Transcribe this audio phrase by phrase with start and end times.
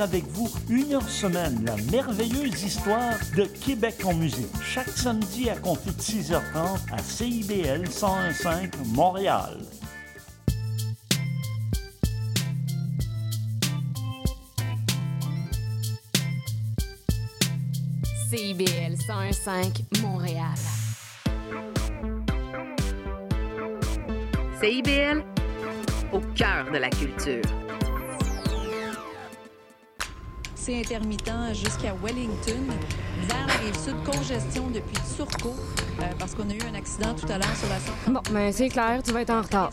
[0.00, 4.48] avec vous une heure semaine la merveilleuse histoire de Québec en musique.
[4.62, 9.58] Chaque samedi à compter de 6h30 à CIBL 101.5 Montréal.
[18.30, 20.54] CIBL 101.5 Montréal.
[24.58, 25.22] CIBL,
[26.12, 27.61] au cœur de la culture.
[30.64, 32.68] C'est intermittent jusqu'à Wellington.
[33.26, 35.56] Vers la rive sud, congestion depuis Turcot,
[35.98, 38.12] euh, parce qu'on a eu un accident tout à l'heure sur la 132.
[38.12, 39.72] Bon, ben c'est clair, tu vas être en retard.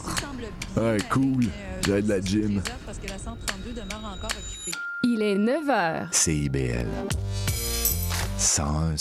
[0.76, 1.46] Ah, cool.
[1.86, 2.64] J'ai de la gym.
[2.88, 4.76] Parce que la 132 demeure encore occupée.
[5.04, 6.08] Il est 9 h.
[6.12, 6.88] CIBL.
[8.40, 8.96] 101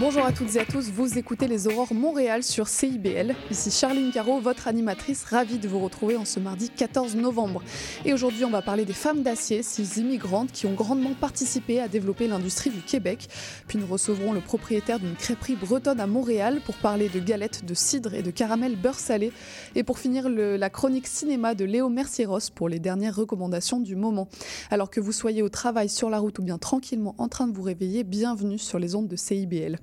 [0.00, 3.34] Bonjour à toutes et à tous, vous écoutez les Aurores Montréal sur CIBL.
[3.50, 7.64] Ici Charline Caro, votre animatrice, ravie de vous retrouver en ce mardi 14 novembre.
[8.04, 11.88] Et aujourd'hui, on va parler des femmes d'acier, ces immigrantes qui ont grandement participé à
[11.88, 13.26] développer l'industrie du Québec.
[13.66, 17.74] Puis nous recevrons le propriétaire d'une crêperie bretonne à Montréal pour parler de galettes, de
[17.74, 19.32] cidre et de caramel beurre salé.
[19.74, 24.28] Et pour finir, la chronique cinéma de Léo Mercieros pour les dernières recommandations du moment.
[24.70, 27.52] Alors que vous soyez au travail, sur la route ou bien tranquillement en train de
[27.52, 29.76] vous réveiller, bienvenue sur les ondes de CIBL.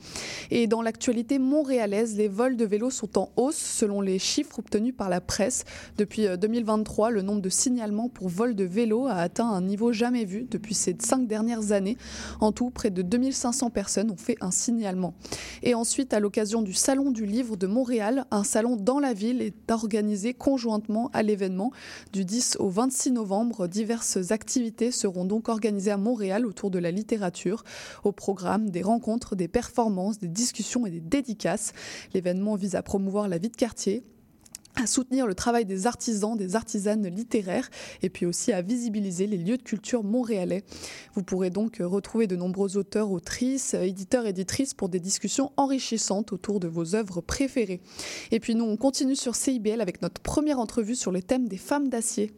[0.52, 4.94] Et dans l'actualité montréalaise, les vols de vélos sont en hausse selon les chiffres obtenus
[4.96, 5.64] par la presse.
[5.98, 9.92] Depuis euh, 2023, le nombre de signalements pour vol de vélos a atteint un niveau
[9.92, 11.98] jamais vu depuis ces cinq dernières années.
[12.40, 15.14] En tout, près de 2500 personnes ont fait un signalement.
[15.64, 19.42] Et ensuite, à l'occasion du Salon du Livre de Montréal, un salon dans la ville
[19.42, 21.72] est organisé conjointement à l'événement.
[22.14, 26.92] Du 10 au 26 novembre, diverses activités seront donc organisées à Montréal autour de la
[26.92, 27.64] littérature.
[28.04, 31.74] Au programme, des rencontres, des performances, des discussions et des dédicaces.
[32.14, 34.04] L'événement vise à promouvoir la vie de quartier
[34.76, 37.70] à soutenir le travail des artisans, des artisanes littéraires
[38.02, 40.64] et puis aussi à visibiliser les lieux de culture montréalais.
[41.14, 46.60] Vous pourrez donc retrouver de nombreux auteurs, autrices, éditeurs, éditrices pour des discussions enrichissantes autour
[46.60, 47.82] de vos œuvres préférées.
[48.32, 51.58] Et puis nous, on continue sur CIBL avec notre première entrevue sur le thème des
[51.58, 52.34] femmes d'acier.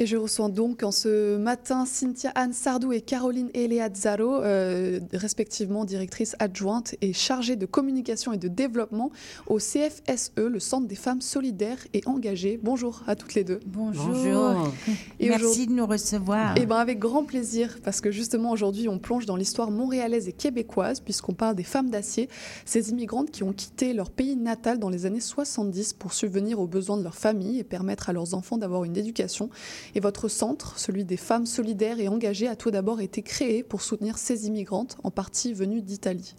[0.00, 5.84] Et je reçois donc en ce matin Cynthia Anne Sardou et Caroline Eleazaro, euh, respectivement
[5.84, 9.10] directrice adjointe et chargée de communication et de développement
[9.46, 12.58] au CFSE, le Centre des femmes solidaires et engagées.
[12.62, 13.60] Bonjour à toutes les deux.
[13.66, 14.06] Bonjour.
[14.06, 14.72] Bonjour.
[15.18, 16.54] Et Merci de nous recevoir.
[16.56, 20.32] Eh ben avec grand plaisir, parce que justement aujourd'hui on plonge dans l'histoire montréalaise et
[20.32, 22.30] québécoise, puisqu'on parle des femmes d'acier,
[22.64, 26.66] ces immigrantes qui ont quitté leur pays natal dans les années 70 pour subvenir aux
[26.66, 29.50] besoins de leur famille et permettre à leurs enfants d'avoir une éducation.
[29.94, 33.82] Et votre centre, celui des femmes solidaires et engagées, a tout d'abord été créé pour
[33.82, 36.34] soutenir ces immigrantes, en partie venues d'Italie.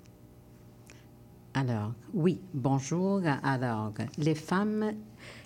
[1.54, 3.22] Alors, oui, bonjour.
[3.44, 4.94] Alors, les femmes,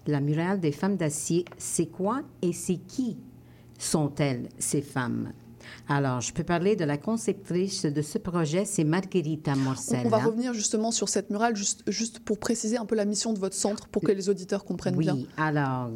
[0.06, 3.18] la murale des femmes d'acier, c'est quoi et c'est qui
[3.80, 5.34] sont-elles, ces femmes?
[5.88, 10.04] Alors, je peux parler de la conceptrice de ce projet, c'est Margherita Morcella.
[10.06, 13.34] on va revenir justement sur cette murale, juste, juste pour préciser un peu la mission
[13.34, 15.18] de votre centre, pour que les auditeurs comprennent oui, bien.
[15.38, 15.90] alors,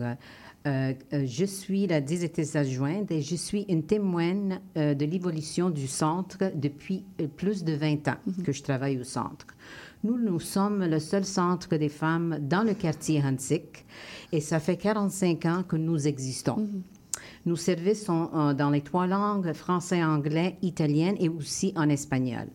[0.67, 5.69] euh, euh, je suis la directrice adjointe et je suis une témoigne euh, de l'évolution
[5.69, 7.05] du centre depuis
[7.37, 9.47] plus de 20 ans que je travaille au centre.
[10.03, 13.85] Nous, nous sommes le seul centre des femmes dans le quartier Hansik
[14.31, 16.67] et ça fait 45 ans que nous existons.
[17.45, 22.47] Nos services sont euh, dans les trois langues, français, anglais, italien et aussi en espagnol.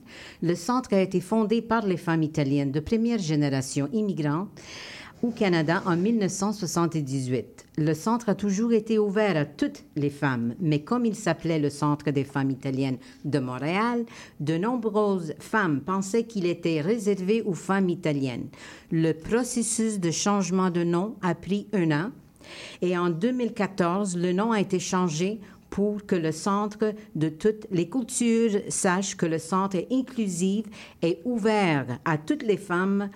[0.42, 4.48] Le centre a été fondé par les femmes italiennes de première génération immigrantes
[5.24, 7.64] au Canada en 1978.
[7.78, 11.70] Le centre a toujours été ouvert à toutes les femmes, mais comme il s'appelait le
[11.70, 14.04] Centre des femmes italiennes de Montréal,
[14.40, 18.48] de nombreuses femmes pensaient qu'il était réservé aux femmes italiennes.
[18.90, 22.10] Le processus de changement de nom a pris un an
[22.82, 25.40] et en 2014, le nom a été changé
[25.74, 30.66] pour que le centre de toutes les cultures sache que le centre est inclusif
[31.02, 33.10] et ouvert à toutes les femmes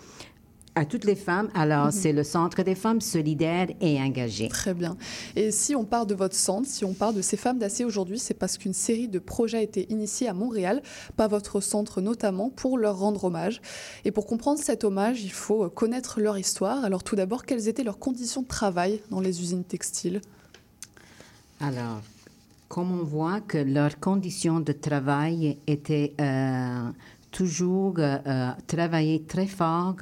[0.78, 1.48] à toutes les femmes.
[1.54, 4.48] Alors, c'est le Centre des femmes solidaires et engagées.
[4.48, 4.96] Très bien.
[5.34, 8.18] Et si on parle de votre centre, si on parle de ces femmes d'acier aujourd'hui,
[8.18, 10.82] c'est parce qu'une série de projets a été initiée à Montréal,
[11.16, 13.60] par votre centre notamment, pour leur rendre hommage.
[14.04, 16.84] Et pour comprendre cet hommage, il faut connaître leur histoire.
[16.84, 20.20] Alors tout d'abord, quelles étaient leurs conditions de travail dans les usines textiles?
[21.60, 22.02] Alors,
[22.68, 26.90] Comme on voit que leurs conditions de travail étaient euh,
[27.30, 29.96] toujours euh, travailler très fort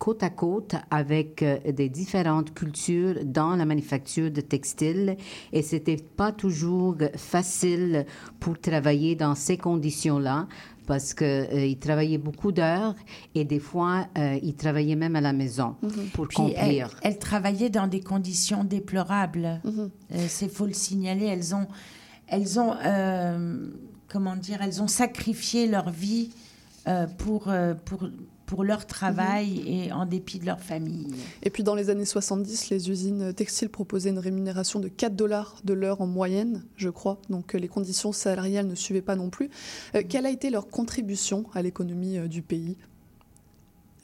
[0.00, 5.16] côte à côte avec euh, des différentes cultures dans la manufacture de textiles
[5.52, 8.06] et c'était pas toujours facile
[8.40, 10.48] pour travailler dans ces conditions-là
[10.86, 12.96] parce qu'ils travaillaient beaucoup d'heures
[13.34, 15.76] et des fois, euh, ils travaillaient même à la maison
[16.14, 17.00] pour Puis elles, accomplir.
[17.02, 19.60] elles travaillaient dans des conditions déplorables.
[19.66, 21.26] Euh, C'est faut le signaler.
[21.26, 21.68] Elles ont,
[22.26, 23.68] elles ont, euh,
[24.08, 26.30] comment dire, elles ont sacrifié leur vie
[26.88, 28.08] euh, pour, euh, pour,
[28.50, 31.06] pour leur travail et en dépit de leur famille.
[31.44, 35.54] Et puis dans les années 70, les usines textiles proposaient une rémunération de 4 dollars
[35.62, 37.18] de l'heure en moyenne, je crois.
[37.30, 39.50] Donc euh, les conditions salariales ne suivaient pas non plus.
[39.94, 42.76] Euh, quelle a été leur contribution à l'économie euh, du pays?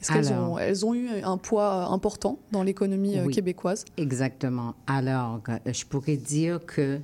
[0.01, 3.33] Est-ce qu'elles ont, elles ont eu un poids important dans l'économie euh, Oui.
[3.33, 3.83] québécoise?
[3.97, 4.75] Exactement.
[4.85, 6.99] Alors, je pourrais dire que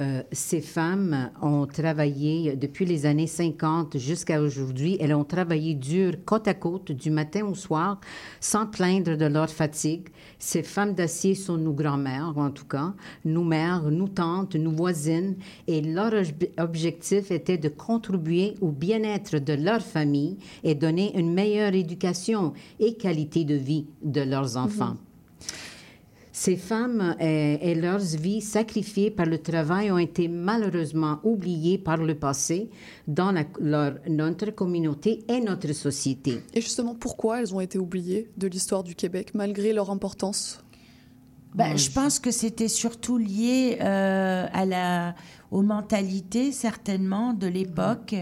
[0.00, 4.96] euh, ces femmes ont travaillé depuis les années 50 jusqu'à aujourd'hui.
[4.98, 8.00] Elles ont travaillé dur, côte à côte, du matin au soir,
[8.40, 10.08] sans plaindre de leur fatigue.
[10.38, 12.94] Ces femmes d'acier sont nos grand-mères, en tout cas,
[13.24, 15.36] nos mères, nos tantes, nos voisines.
[15.68, 21.32] Et leur ob- objectif était de contribuer au bien-être de leur famille et donner une
[21.32, 24.96] meilleure éducation et qualité de vie de leurs enfants.
[26.34, 32.14] Ces femmes et leurs vies sacrifiées par le travail ont été malheureusement oubliées par le
[32.14, 32.70] passé
[33.06, 36.40] dans la- leur- notre communauté et notre société.
[36.54, 40.64] Et justement, pourquoi elles ont été oubliées de l'histoire du Québec, malgré leur importance?
[41.54, 45.14] Ben, je pense que c'était surtout lié euh, à la,
[45.50, 48.14] aux mentalités, certainement, de l'époque.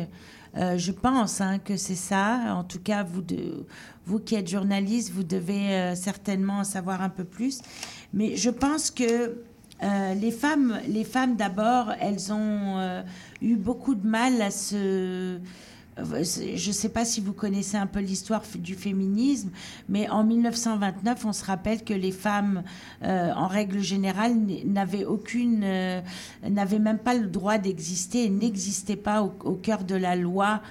[0.57, 2.57] Euh, je pense hein, que c'est ça.
[2.57, 3.67] En tout cas, vous, de,
[4.05, 7.61] vous qui êtes journaliste, vous devez euh, certainement en savoir un peu plus.
[8.13, 9.45] Mais je pense que
[9.83, 13.03] euh, les femmes, les femmes d'abord, elles ont euh,
[13.41, 15.39] eu beaucoup de mal à se
[15.99, 19.51] euh, je ne sais pas si vous connaissez un peu l'histoire du féminisme,
[19.89, 22.63] mais en 1929, on se rappelle que les femmes,
[23.03, 24.35] en règle générale,
[24.65, 25.67] n'avaient aucune,
[26.49, 30.63] n'avaient même pas le droit d'exister et n'existaient pas au, cœur de la loi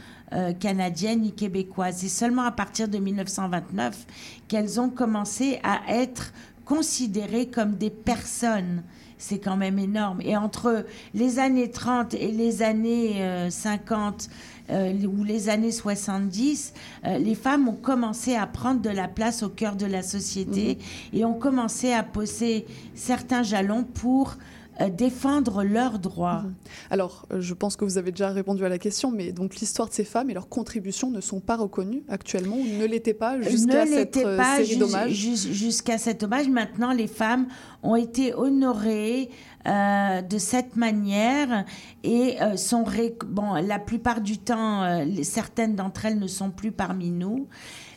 [0.59, 1.97] canadienne ni québécoise.
[1.97, 4.07] C'est seulement à partir de 1929
[4.47, 6.31] qu'elles ont commencé à être
[6.69, 8.83] considérées comme des personnes.
[9.17, 10.21] C'est quand même énorme.
[10.21, 10.85] Et entre
[11.15, 14.29] les années 30 et les années euh, 50
[14.69, 16.73] euh, ou les années 70,
[17.05, 20.77] euh, les femmes ont commencé à prendre de la place au cœur de la société
[21.11, 26.43] et ont commencé à poser certains jalons pour euh, défendre leurs droits.
[26.89, 29.89] Alors, euh, je pense que vous avez déjà répondu à la question, mais donc l'histoire
[29.89, 33.41] de ces femmes et leurs contributions ne sont pas reconnues actuellement ou ne l'étaient pas
[33.41, 36.47] jusqu'à ne cette euh, pas série d'hommages jus- jusqu'à cet hommage.
[36.47, 37.47] Maintenant, les femmes
[37.83, 39.29] ont été honorées
[39.67, 41.65] euh, de cette manière
[42.03, 46.51] et euh, sont ré- bon la plupart du temps euh, certaines d'entre elles ne sont
[46.51, 47.47] plus parmi nous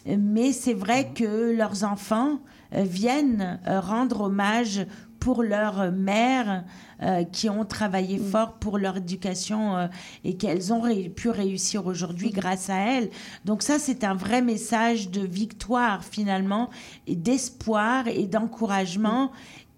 [0.09, 2.41] Euh, mais c'est vrai que leurs enfants
[2.75, 4.85] euh, viennent euh, rendre hommage
[5.23, 6.65] pour leurs mères
[7.01, 9.87] euh, qui ont travaillé fort pour leur éducation euh,
[10.25, 13.09] et qu'elles ont ré- pu réussir aujourd'hui grâce à elles.
[13.45, 16.71] Donc ça, c'est un vrai message de victoire finalement,
[17.07, 19.31] et d'espoir et d'encouragement.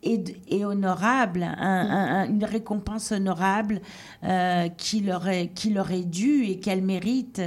[0.07, 3.81] Et, honorable, un- un- un- une récompense honorable
[4.23, 7.41] euh, qui, leur est, qui leur est due et qu'elles méritent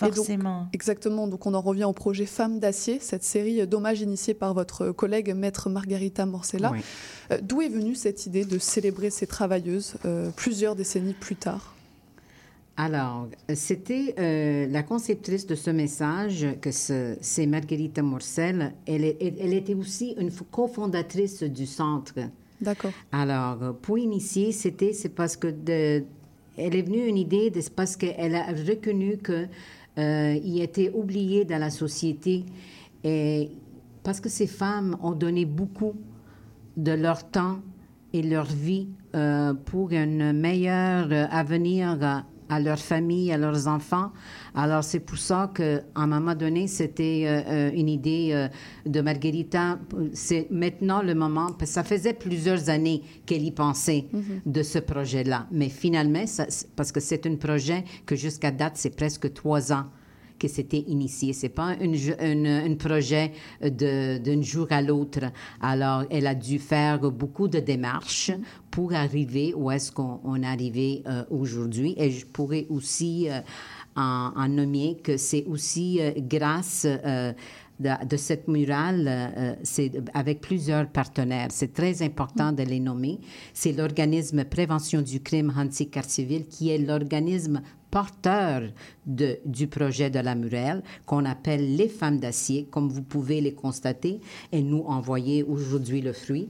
[0.00, 0.66] donc, forcément.
[0.72, 4.90] Exactement, donc on en revient au projet Femmes d'acier, cette série d'hommages initiée par votre
[4.90, 6.72] collègue maître Margarita Morcella.
[6.72, 6.80] Oui.
[7.30, 11.71] Euh, D'où est venue cette idée de célébrer ces travailleuses euh, plusieurs décennies plus tard?
[12.76, 18.72] Alors, c'était euh, la conceptrice de ce message, que ce- c'est Marguerite Morcel.
[18.86, 22.14] Elle, était aussi une cofondatrice du centre.
[22.60, 22.92] D'accord.
[23.12, 26.04] Alors, pour initier, c'était c'est parce que de,
[26.56, 29.46] elle est venue une idée, de- parce qu'elle a reconnu que
[29.98, 32.44] euh, il était oublié dans la société
[33.04, 33.50] et
[34.02, 35.92] parce que ces femmes ont donné beaucoup
[36.78, 37.58] de leur temps
[38.14, 44.10] et leur vie euh, pour un meilleur euh, avenir à leur famille, à leurs enfants.
[44.54, 48.48] Alors, c'est pour ça qu'à un moment donné, c'était euh, euh, une idée euh,
[48.86, 49.78] de Margarita.
[50.12, 54.06] C'est maintenant le moment, parce que ça faisait plusieurs années qu'elle y pensait
[54.44, 55.46] de ce projet-là.
[55.50, 59.86] Mais finalement, ça- parce que c'est un projet que jusqu'à date, c'est presque trois ans
[60.42, 61.32] que c'était initié.
[61.32, 63.30] C'est pas un, projet
[63.62, 65.20] de- d'un jour à l'autre.
[65.60, 68.32] Alors, elle a dû faire beaucoup de démarches
[68.70, 71.94] pour arriver où est-ce qu'on on est arrivé euh, aujourd'hui.
[71.96, 73.40] Et je pourrais aussi euh,
[73.94, 77.32] en, nommer que c'est aussi euh, grâce euh,
[77.78, 81.48] de, cette murale, euh, c'est avec plusieurs partenaires.
[81.50, 83.18] C'est très important de les nommer.
[83.54, 87.60] C'est l'organisme Prévention du crime Hansi Cartierville, qui est l'organisme
[87.92, 88.62] porteur
[89.06, 93.52] de, du projet de la murale qu'on appelle les femmes d'acier, comme vous pouvez les
[93.52, 94.20] constater,
[94.50, 96.48] et nous envoyer aujourd'hui le fruit.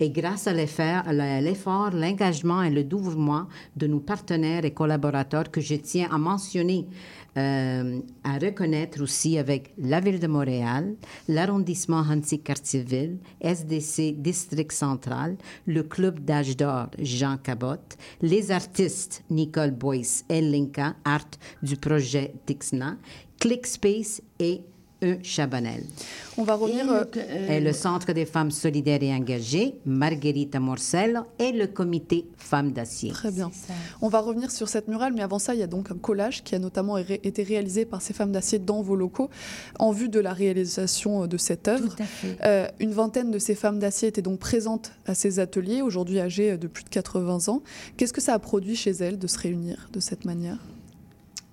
[0.00, 5.74] Et grâce à l'effort, l'engagement et le dévouement de nos partenaires et collaborateurs que je
[5.74, 6.86] tiens à mentionner,
[7.36, 10.94] euh, à reconnaître aussi avec la Ville de Montréal,
[11.28, 17.84] l'arrondissement Hansi-Cartierville, SDC District Central, le Club d'âge d'or Jean Cabot,
[18.22, 22.96] les artistes Nicole Boyce et Linka Art du projet Tixna,
[23.38, 24.62] ClickSpace et
[25.02, 25.18] E.
[25.22, 25.84] Chabanel.
[26.36, 26.86] On va revenir.
[27.48, 33.10] Et le, Centre des femmes solidaires et engagées, Margherita Morcello et le comité Femmes d'Acier.
[33.10, 33.50] Très bien.
[34.02, 36.42] On va revenir sur cette murale, mais avant ça, il y a donc un collage
[36.42, 39.30] qui a notamment été réalisé par ces femmes d'acier dans vos locaux
[39.78, 41.96] en vue de la réalisation de cette œuvre.
[42.44, 46.58] Euh, une vingtaine de ces femmes d'acier étaient donc présentes à ces ateliers, aujourd'hui âgées
[46.58, 47.62] de plus de 80 ans.
[47.96, 50.58] Qu'est-ce que ça a produit chez elles de se réunir de cette manière?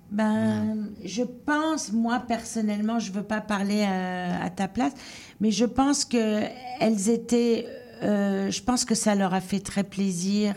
[0.09, 4.93] Ben, je pense, moi personnellement, je veux pas parler à, ta place,
[5.41, 6.43] mais je pense que
[6.79, 7.65] elles étaient,
[8.03, 10.55] euh, je pense que ça leur a fait très plaisir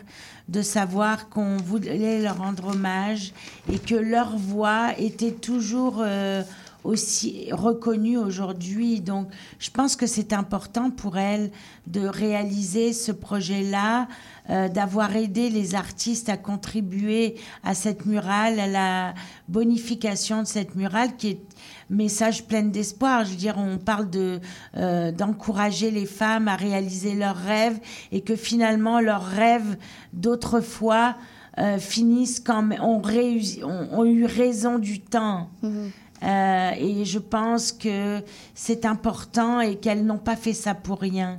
[0.49, 3.33] de savoir qu'on voulait leur rendre hommage
[3.73, 6.43] et que leur voix était toujours euh,
[6.85, 9.01] aussi reconnue aujourd'hui.
[9.01, 11.51] Donc, je pense que c'est important pour elles
[11.87, 14.09] de réaliser ce projet-là
[14.49, 19.15] euh, d'avoir aidé les artistes à contribuer à cette murale, à la
[19.49, 21.41] bonification de cette murale qui est
[21.89, 23.25] message plein d'espoir.
[23.25, 24.41] Je veux dire, on parle de
[24.77, 27.79] euh, d'encourager les femmes à réaliser leurs rêves
[28.13, 29.77] et que finalement leurs rêves
[30.13, 31.17] d'autrefois
[31.59, 35.51] euh, finissent quand ont, ont, eu raison du temps.
[35.63, 35.91] Mm-hmm.
[36.23, 38.23] Euh, et je pense que
[38.55, 41.39] c'est important et qu'elles n'ont pas fait ça pour rien.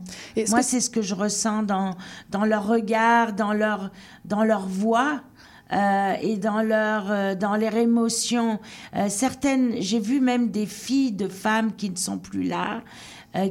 [0.50, 1.96] Moi, c'est ce que je ressens dans,
[2.30, 3.92] dans leur regard, dans leur,
[4.26, 5.22] dans leur voix.
[5.74, 8.60] Euh, et dans leur euh, dans leurs émotions
[9.08, 12.82] certaines j'ai vu même des filles de femmes qui ne sont plus là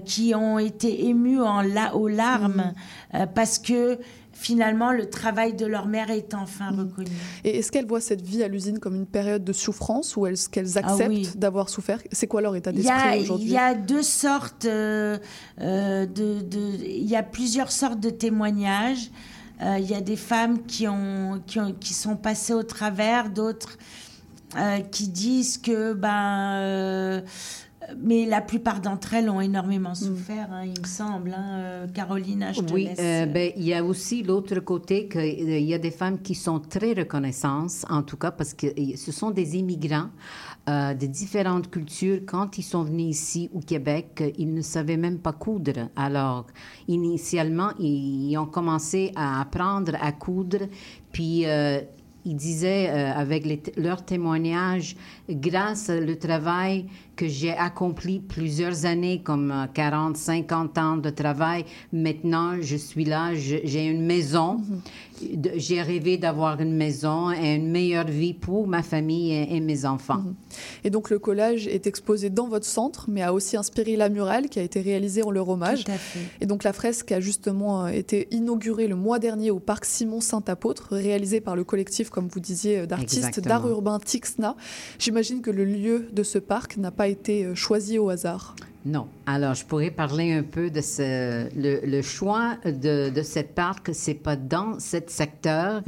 [0.05, 2.75] qui ont été émues en la, aux larmes
[3.15, 3.25] mm.
[3.35, 3.99] parce que
[4.41, 6.81] finalement, le travail de leur mère est enfin mm.
[6.81, 7.11] reconnu.
[7.45, 10.49] Et est-ce qu'elles voient cette vie à l'usine comme une période de souffrance ou est-ce
[10.49, 12.01] qu'elles ah acceptent d'avoir souffert?
[12.11, 13.49] C'est quoi leur état d'esprit aujourd'hui?
[13.49, 15.19] Il y a deux sortes euh,
[15.61, 16.39] euh, de,
[16.85, 19.11] Il y a plusieurs sortes de témoignages.
[19.61, 23.31] Euh, il y a des femmes qui, ont, qui, ont, qui sont passées au travers,
[23.31, 23.77] d'autres
[24.91, 27.23] qui disent que ben
[27.99, 29.95] mais la plupart d'entre elles ont énormément mm.
[29.95, 31.35] souffert, hein, il me semble.
[31.37, 35.21] Hein, euh, Caroline, je te Oui, euh, ben, il y a aussi l'autre côté qu'il
[35.21, 38.67] euh, y a des femmes qui sont très reconnaissantes, en tout cas parce que
[38.97, 40.11] ce sont des immigrants
[40.69, 42.21] de différentes cultures.
[42.27, 45.89] Quand ils sont venus ici au Québec, ils ne savaient même pas coudre.
[45.97, 46.47] Alors,
[46.87, 50.69] initialement, ils, ont commencé à apprendre à coudre,
[51.11, 51.45] puis
[52.25, 54.95] ils disaient avec les, leurs témoignages,
[55.29, 56.87] grâce au travail
[57.21, 61.67] que j'ai accompli plusieurs années, comme 40, euh, 50 ans de travail.
[61.93, 64.57] Maintenant, je suis là, j'ai une maison.
[64.57, 65.51] Mm-hmm.
[65.57, 70.23] J'ai rêvé d'avoir une maison et une meilleure vie pour ma famille et, mes enfants.
[70.25, 70.85] Mm-hmm.
[70.85, 74.49] Et donc, le collage est exposé dans votre centre, mais a aussi inspiré la murale
[74.49, 75.85] qui a été réalisée en leur hommage.
[76.41, 80.23] Et donc, la fresque a justement euh, été inaugurée le mois dernier au parc Simon
[80.23, 84.57] Saint-Apôtre, réalisée par le collectif, comme vous disiez, d'artistes d'art urbain Tixna.
[84.99, 88.57] J'imagine que le lieu de ce parc n'a pas été euh, choisi au hasard?
[88.85, 89.09] Non.
[89.27, 93.91] Alors, je pourrais parler un peu de ce, le, choix de, de cette parc.
[93.93, 95.83] C'est pas dans ce secteur.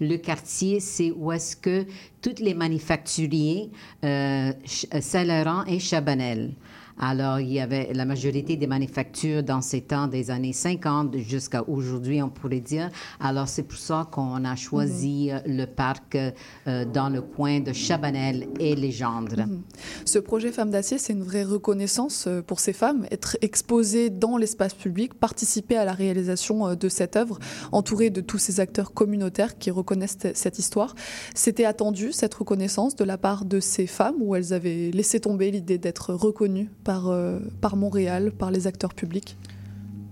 [0.00, 1.84] Le quartier, c'est où est-ce que
[2.22, 3.70] tous les manufacturiers,
[4.02, 6.54] euh, Saint-Laurent et Chabanel,
[6.98, 11.62] alors, il y avait la majorité des manufactures dans ces temps des années 50 jusqu'à
[11.68, 12.90] aujourd'hui, on pourrait dire.
[13.20, 15.56] Alors, c'est pour ça qu'on a choisi mhm.
[15.56, 19.36] le parc euh, dans le coin de Chabanel et Légendre.
[19.36, 19.62] Mhm.
[20.04, 23.06] Ce projet Femmes d'acier, c'est une vraie reconnaissance euh, pour ces femmes.
[23.12, 27.38] Être exposées dans l'espace public, participer à la réalisation euh, de cette œuvre,
[27.70, 30.94] entourée de tous ces acteurs communautaires qui reconnaissent cette histoire.
[31.34, 35.52] C'était attendu, cette reconnaissance, de la part de ces femmes, où elles avaient laissé tomber
[35.52, 39.36] l'idée d'être reconnues par, euh, par Montréal, par les acteurs publics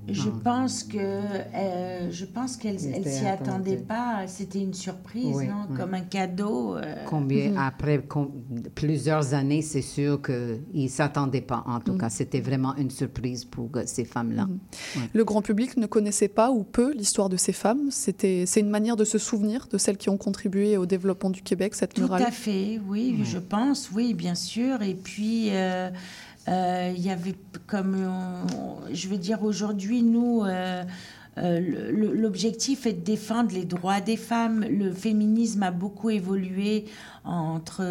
[0.09, 4.26] je pense que euh, je pense qu'elle elle s'y attendait pas.
[4.26, 5.76] C'était une surprise, non?
[5.76, 6.76] Comme un cadeau.
[6.76, 7.04] Euh.
[7.06, 7.59] Combien mhm.
[7.59, 8.02] après
[8.75, 11.64] plusieurs années, c'est sûr qu'ils s'attendaient pas.
[11.66, 11.99] En tout mhm.
[11.99, 14.47] cas, c'était vraiment une surprise pour ces femmes-là.
[14.47, 14.59] Mhm.
[15.12, 17.90] Le grand public ne connaissait pas ou peu l'histoire de ces femmes.
[17.90, 21.42] C'était c'est une manière de se souvenir de celles qui ont contribué au développement du
[21.42, 21.75] Québec.
[21.75, 22.23] Cette murale.
[22.23, 24.83] Tout à fait, oui, je pense, oui, bien sûr.
[24.83, 25.49] Et puis.
[25.50, 25.90] Euh,
[26.48, 27.34] il y avait
[27.66, 27.96] comme,
[28.92, 30.84] je veux dire, aujourd'hui, nous, euh,
[31.38, 34.64] euh, l'objectif est de défendre les droits des femmes.
[34.68, 36.86] Le féminisme a beaucoup évolué
[37.24, 37.82] entre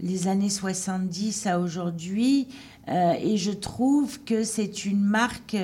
[0.00, 2.48] les années 70 à aujourd'hui.
[2.88, 5.56] et je trouve que c'est une marque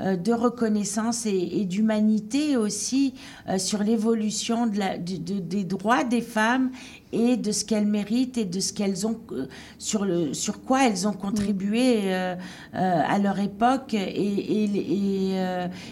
[0.00, 3.14] de reconnaissance et, d'humanité aussi
[3.58, 4.80] sur l'évolution de
[5.40, 6.70] des droits des femmes
[7.12, 9.46] et de ce qu'elles méritent et de ce qu'elles ont euh,
[9.78, 12.34] sur le sur quoi elles ont contribué euh,
[12.74, 14.68] euh, à leur époque et,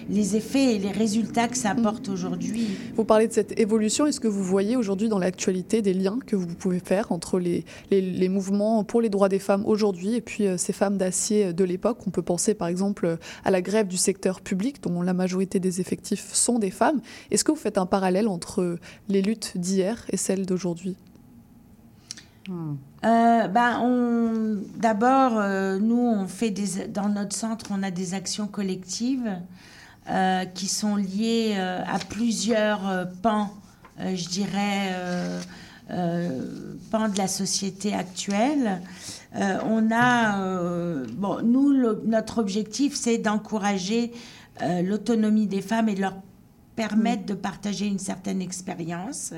[0.09, 2.69] les effets et les résultats que ça apporte aujourd'hui.
[2.95, 4.07] Vous parlez de cette évolution.
[4.07, 7.65] Est-ce que vous voyez aujourd'hui dans l'actualité des liens que vous pouvez faire entre les,
[7.91, 11.99] les, mouvements pour les droits des femmes aujourd'hui et puis ces femmes d'acier de l'époque?
[12.07, 15.81] On peut penser par exemple à la grève du secteur public dont la majorité des
[15.81, 17.01] effectifs sont des femmes.
[17.31, 18.79] Est-ce que vous faites un parallèle entre
[19.09, 20.97] les luttes d'hier et celles d'aujourd'hui?
[23.05, 28.47] Euh, ben, d'abord, euh, nous, on fait des, dans notre centre, on a des actions
[28.47, 29.31] collectives
[30.09, 33.53] euh, qui sont liées à plusieurs pans,
[33.99, 34.95] je dirais,
[35.89, 38.81] pans de la société actuelle.
[39.35, 41.73] on a, bon, nous,
[42.05, 44.13] notre objectif, c'est d'encourager
[44.61, 46.15] l'autonomie des femmes et de leur
[46.77, 49.33] permettre de partager une certaine expérience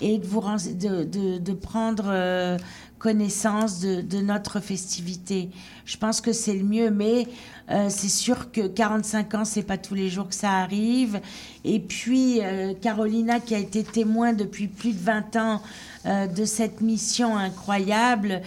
[0.00, 2.56] et de, vous, de, de, de prendre euh,
[3.00, 5.48] connaissance de, notre festivité.
[5.86, 7.26] Je pense que c'est le mieux, mais
[7.70, 11.18] euh, c'est sûr que 45 ans, c'est pas tous les jours que ça arrive.
[11.64, 15.62] Et puis, euh, Carolina, qui a été témoin depuis plus de 20 ans
[16.06, 18.40] de cette mission incroyable,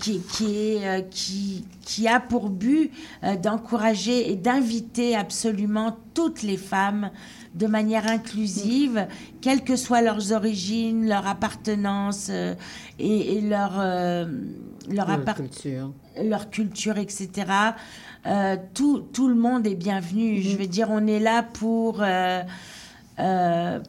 [0.00, 2.90] qui, qui, est, qui, qui a pour but
[3.42, 7.10] d'encourager et d'inviter absolument toutes les femmes
[7.54, 9.06] de manière inclusive,
[9.40, 12.54] quelles que soient leurs origines, leur appartenance euh,
[12.98, 14.26] et, leur, euh,
[14.88, 15.92] leur, culture.
[16.22, 17.30] leur culture, etc.
[18.26, 20.42] Euh, tout, tout, le monde est bienvenu.
[20.42, 20.56] Je mhm.
[20.58, 22.04] veux dire, on est là pour,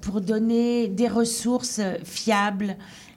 [0.01, 2.75] pour donner des ressources fiables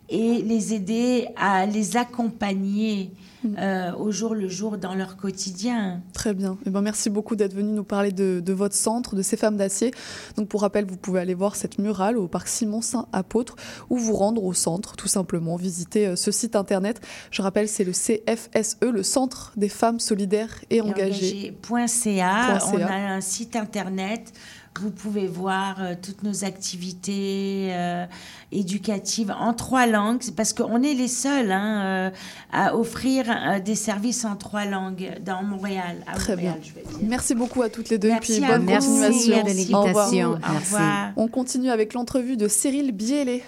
[0.08, 3.12] et les aider à les accompagner
[3.58, 6.02] euh, au jour le jour dans leur quotidien.
[6.12, 6.54] Très bien.
[6.54, 9.56] Et eh ben, merci beaucoup d'être venu nous parler de, votre centre, de ces femmes
[9.56, 9.92] d'acier.
[10.36, 13.56] Donc pour rappel, vous pouvez aller voir cette murale au parc Simon Saint-Apôtre
[13.90, 17.00] ou vous rendre au centre, tout simplement, visiter euh, ce site internet.
[17.30, 21.54] Je rappelle, c'est le CFSE, le Centre des femmes solidaires et, engagées.
[21.70, 22.58] engagées.ca.
[22.72, 24.32] On a un site internet
[24.80, 28.06] vous pouvez voir euh, toutes nos activités euh,
[28.52, 32.10] éducatives en trois langues, parce qu'on est les seuls hein, euh,
[32.52, 33.26] à offrir
[33.64, 36.04] des services en trois langues dans Montréal.
[36.16, 36.56] Très bien.
[37.02, 38.08] Merci beaucoup à toutes les deux.
[38.08, 39.42] Merci puis bonne continuation.
[39.42, 40.30] de l'invitation.
[40.32, 41.12] Au revoir.
[41.16, 43.42] On continue avec l'entrevue de Cyril Bielé.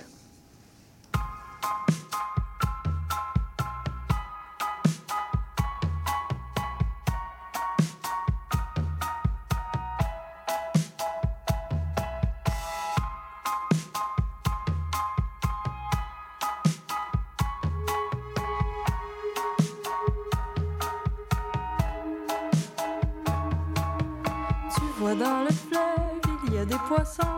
[27.01, 27.30] Il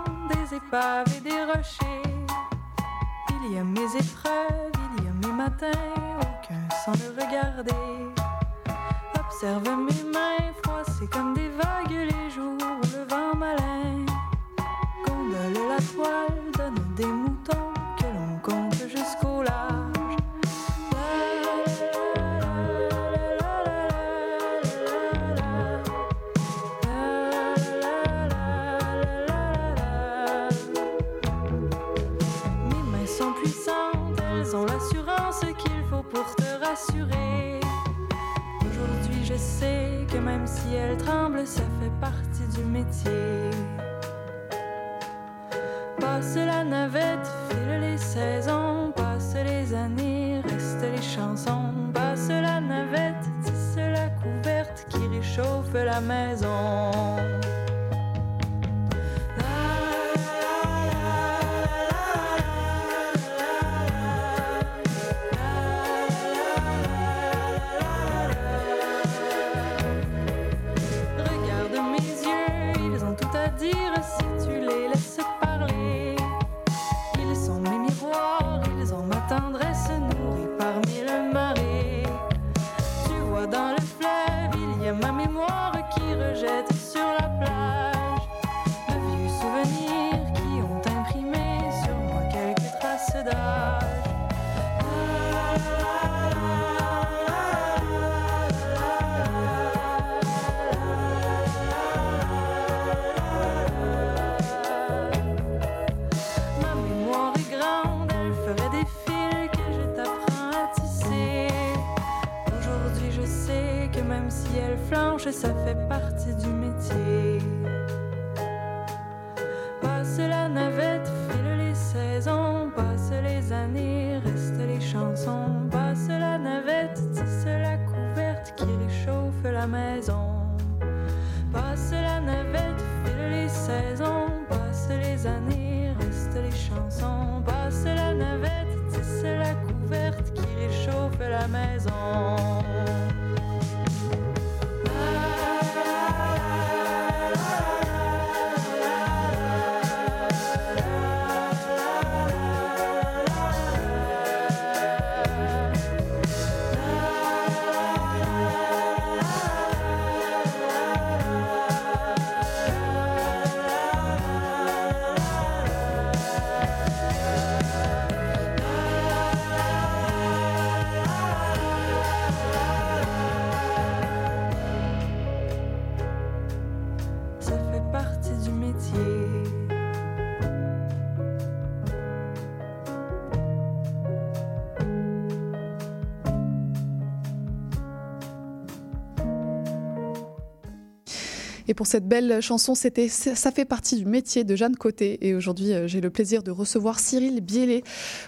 [191.72, 195.26] Et pour cette belle chanson, c'était Ça fait partie du métier de Jeanne Côté.
[195.26, 197.82] Et aujourd'hui, euh, j'ai le plaisir de recevoir Cyril Biellet,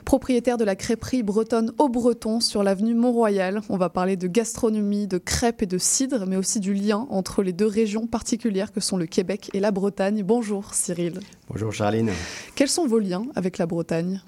[0.06, 3.60] propriétaire de la crêperie bretonne au Breton sur l'avenue Mont-Royal.
[3.68, 7.42] On va parler de gastronomie, de crêpes et de cidre, mais aussi du lien entre
[7.42, 10.22] les deux régions particulières que sont le Québec et la Bretagne.
[10.22, 11.20] Bonjour Cyril.
[11.50, 12.12] Bonjour Charline.
[12.54, 14.22] Quels sont vos liens avec la Bretagne?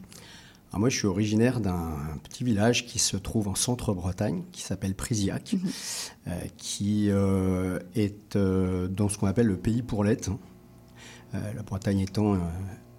[0.77, 4.95] Alors moi, je suis originaire d'un petit village qui se trouve en centre-Bretagne, qui s'appelle
[4.95, 5.57] Prisiac,
[6.29, 10.29] euh, qui euh, est euh, dans ce qu'on appelle le pays pour l'être.
[11.35, 12.37] Euh, la Bretagne étant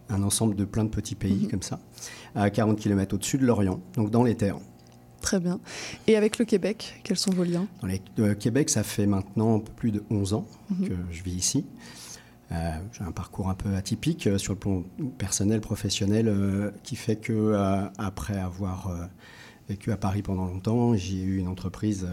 [0.09, 1.79] un ensemble de plein de petits pays comme ça,
[2.33, 4.57] à 40 km au-dessus de l'Orient, donc dans les terres.
[5.21, 5.59] Très bien.
[6.07, 7.67] Et avec le Québec, quels sont vos liens?
[7.83, 10.89] Dans euh, Québec, ça fait maintenant un peu plus de 11 ans Mhm.
[10.89, 11.63] que je vis ici.
[12.51, 14.83] Euh, J'ai un parcours un peu atypique euh, sur le plan
[15.17, 17.53] personnel, professionnel, euh, qui fait que
[17.97, 19.09] après avoir
[19.69, 22.07] vécu à Paris pendant longtemps, j'ai eu une entreprise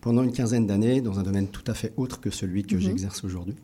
[0.00, 2.80] pendant une quinzaine d'années dans un domaine tout à fait autre que celui que Mhm.
[2.82, 3.56] j'exerce aujourd'hui.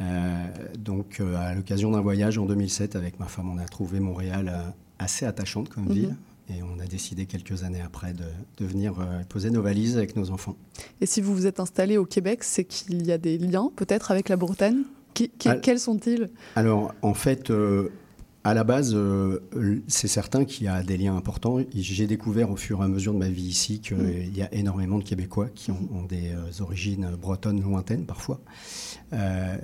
[0.00, 0.46] Euh,
[0.76, 4.50] donc, euh, à l'occasion d'un voyage en 2007 avec ma femme, on a trouvé Montréal
[4.52, 5.92] euh, assez attachante comme Mhm.
[5.92, 6.16] ville.
[6.50, 8.24] Et on a décidé quelques années après de,
[8.58, 8.94] de venir
[9.30, 10.56] poser nos valises avec nos enfants.
[11.00, 14.10] Et si vous vous êtes installé au Québec, c'est qu'il y a des liens peut-être
[14.10, 14.82] avec la Bretagne?
[15.14, 16.28] Qui- qui- Al- Quels sont-ils?
[16.56, 17.88] Alors, en fait, euh,
[18.42, 19.38] à la base, euh,
[19.86, 21.58] c'est certain qu'il y a des liens importants.
[21.74, 24.34] J'ai découvert au fur et à mesure de ma vie ici qu'il Mm.
[24.34, 28.40] y a énormément de Québécois qui ont, ont des euh, origines bretonnes lointaines parfois,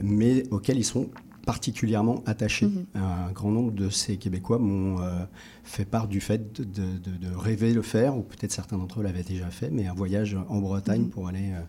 [0.03, 1.09] mais auxquelles ils sont
[1.47, 2.67] particulièrement attachés.
[2.67, 2.85] Mhm.
[2.95, 5.11] Un grand nombre de ces Québécois m'ont euh,
[5.65, 9.03] fait part du fait de, de- de rêver le faire, ou peut-être certains d'entre eux
[9.03, 11.09] l'avaient déjà fait, mais un voyage en Bretagne Mhm.
[11.11, 11.61] pour aller euh,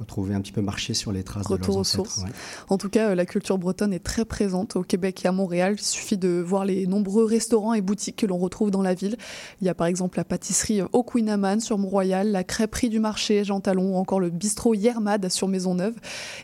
[0.00, 2.10] retrouver un petit peu marcher sur les traces de Retour leurs aux ancêtres.
[2.10, 2.24] sources.
[2.24, 2.30] ouais.
[2.68, 5.76] En tout cas, euh, la culture bretonne est très présente au Québec et à Montréal.
[5.78, 9.16] Il suffit de voir les nombreux restaurants et boutiques que l'on retrouve dans la ville.
[9.60, 12.98] Il y a par exemple la pâtisserie au Queen Amman sur Mont-Royal, la crêperie du
[13.00, 15.94] marché Jean Talon ou encore le bistrot Yermad sur Maisonneuve.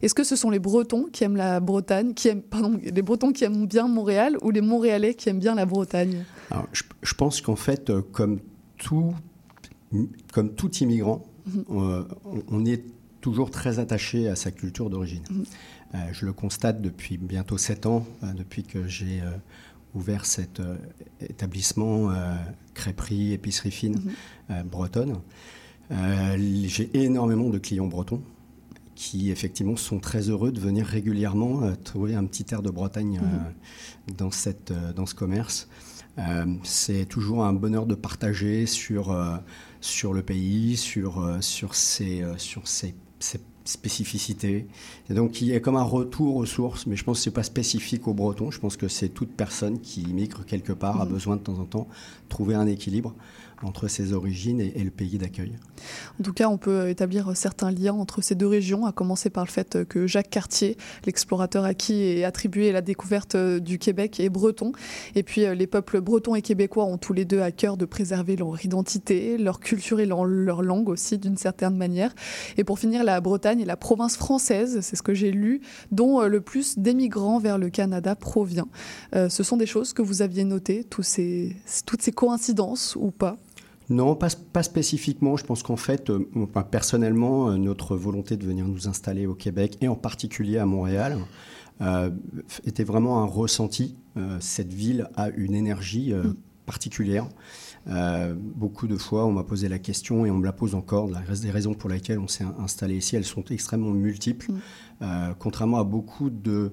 [0.03, 3.33] Est-ce que ce sont les Bretons qui aiment la Bretagne, qui aiment, pardon, les Bretons
[3.33, 6.25] qui aiment bien Montréal ou les Montréalais qui aiment bien la Bretagne?
[6.51, 8.39] Alors, je, je pense qu'en fait, euh, comme
[8.77, 9.15] tout,
[10.33, 11.65] comme tout immigrant, Mhm.
[11.71, 12.85] euh, on, on est
[13.27, 15.25] toujours très attaché à sa culture d'origine.
[15.29, 15.45] Mhm.
[15.97, 19.31] Euh, je le constate depuis bientôt sept ans, euh, depuis que j'ai euh,
[19.97, 20.61] ouvert cet
[21.21, 22.11] établissement
[22.75, 24.13] crêperie, épicerie fine Mhm.
[24.51, 25.17] euh, bretonne.
[26.67, 28.23] J'ai énormément de clients bretons
[28.95, 34.15] qui effectivement sont très heureux de venir régulièrement trouver un petit air de Bretagne Mhm.
[34.17, 35.69] dans, cette, dans ce commerce.
[36.19, 39.37] Euh, c'est toujours un bonheur de partager sur, euh,
[39.81, 44.67] sur le pays, sur, euh, sur, ses, sur ses, ses spécificités.
[45.11, 47.31] Et donc il y a comme un retour aux sources, mais je pense que ce
[47.31, 48.51] n'est pas spécifique aux Bretons.
[48.51, 51.13] Je pense que c'est toute personne qui migre quelque part a Mhm.
[51.13, 51.89] besoin de temps en temps
[52.25, 53.15] de trouver un équilibre
[53.63, 55.53] entre ses origines et, le pays d'accueil.
[56.21, 59.45] En tout cas, on peut établir certains liens entre ces deux régions, à commencer par
[59.45, 64.29] le fait que Jacques Cartier, l'explorateur à qui est attribuée la découverte du Québec, est
[64.29, 64.73] breton.
[65.15, 67.85] Et puis, euh, les peuples bretons et québécois ont tous les deux à cœur de
[67.85, 72.15] préserver leur identité, leur culture et leur, langue aussi, d'une certaine manière.
[72.57, 76.23] Et pour finir, la Bretagne est la province française, c'est ce que j'ai lu, dont
[76.23, 78.69] euh, le plus d'émigrants vers le Canada provient.
[79.15, 81.57] Euh, ce sont des choses que vous aviez notées, toutes ces
[82.15, 83.39] coïncidences ou pas?
[83.89, 85.37] Non, pas, pas spécifiquement.
[85.37, 89.35] Je pense qu'en fait, euh, enfin, personnellement, euh, notre volonté de venir nous installer au
[89.35, 91.19] Québec et en particulier à Montréal
[91.81, 92.11] euh,
[92.65, 93.97] était vraiment un ressenti.
[94.41, 96.33] Cette ville a une énergie euh,
[96.65, 97.29] particulière.
[98.57, 101.09] Beaucoup de fois, on m'a posé la question et on me la pose encore.
[101.09, 104.53] Des raisons pour lesquelles on s'est installé ici, elles sont extrêmement multiples.
[105.03, 106.73] Euh, contrairement à beaucoup de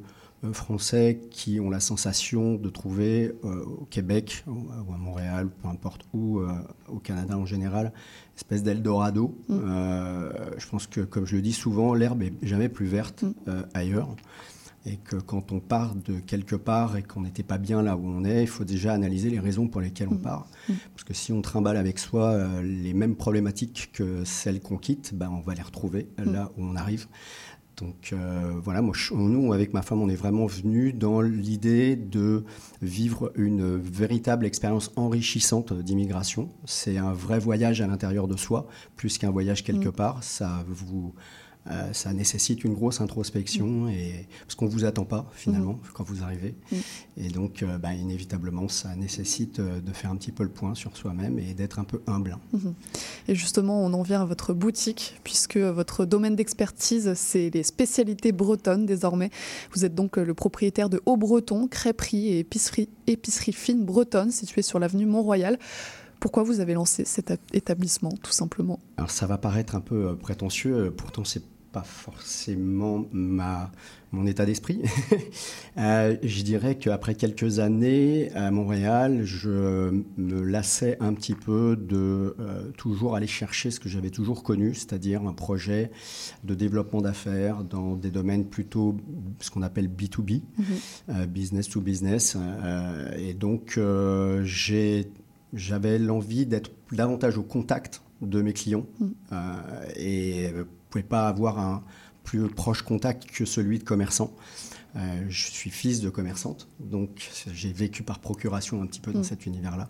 [0.51, 5.69] Français qui ont la sensation de trouver euh, au Québec ou, ou à Montréal, peu
[5.69, 6.51] importe où, euh,
[6.89, 7.93] au Canada en général,
[8.35, 9.37] espèce d'Eldorado.
[9.49, 13.63] Euh, je pense que, comme je le dis souvent, l'herbe est jamais plus verte euh,
[13.73, 14.15] ailleurs.
[14.85, 18.05] Et que quand on part de quelque part et qu'on n'était pas bien là où
[18.05, 20.45] on est, il faut déjà analyser les raisons pour lesquelles on part.
[20.67, 25.13] Parce que si on trimballe avec soi euh, les mêmes problématiques que celles qu'on quitte,
[25.13, 27.07] ben, on va les retrouver là où on arrive.
[27.77, 32.43] Donc euh, voilà, moi, nous, avec ma femme, on est vraiment venus dans l'idée de
[32.81, 36.49] vivre une véritable expérience enrichissante d'immigration.
[36.65, 40.23] C'est un vrai voyage à l'intérieur de soi, plus qu'un voyage quelque part.
[40.23, 41.13] Ça vous...
[41.71, 46.21] euh, ça nécessite une grosse introspection et parce qu'on vous attend pas finalement quand vous
[46.21, 46.55] arrivez
[47.15, 50.75] et donc euh, bah, inévitablement ça nécessite euh, de faire un petit peu le point
[50.75, 52.37] sur soi-même et d'être un peu humble.
[52.51, 52.73] Mhm.
[53.29, 58.33] Et justement, on en vient à votre boutique, puisque votre domaine d'expertise, c'est les spécialités
[58.33, 59.29] bretonnes désormais.
[59.73, 64.63] Vous êtes donc le propriétaire de Haut Breton, crêperie et épicerie, épicerie fine bretonne, située
[64.63, 65.57] sur l'avenue Mont-Royal.
[66.19, 68.79] Pourquoi vous avez lancé cet établissement, tout simplement?
[68.97, 73.71] Alors ça va paraître un peu prétentieux, pourtant c'est pas forcément ma,
[74.11, 74.81] mon état d'esprit.
[75.75, 82.35] Euh, je dirais qu'après quelques années à Montréal, je me lassais un petit peu de
[82.39, 85.89] euh, toujours aller chercher ce que j'avais toujours connu, c'est-à-dire un projet
[86.43, 88.95] de développement d'affaires dans des domaines plutôt
[89.39, 90.43] ce qu'on appelle B2B,
[91.09, 92.37] euh, business to business.
[93.17, 93.79] Et donc
[95.53, 98.85] j'avais l'envie d'être davantage au contact de mes clients
[99.31, 99.35] euh,
[99.95, 100.49] et
[100.93, 101.83] pouvais pas avoir un
[102.23, 104.33] plus proche contact que celui de commerçant.
[104.95, 109.21] Euh, je suis fils de commerçante, donc j'ai vécu par procuration un petit peu dans
[109.21, 109.23] Mm.
[109.23, 109.89] cet univers-là,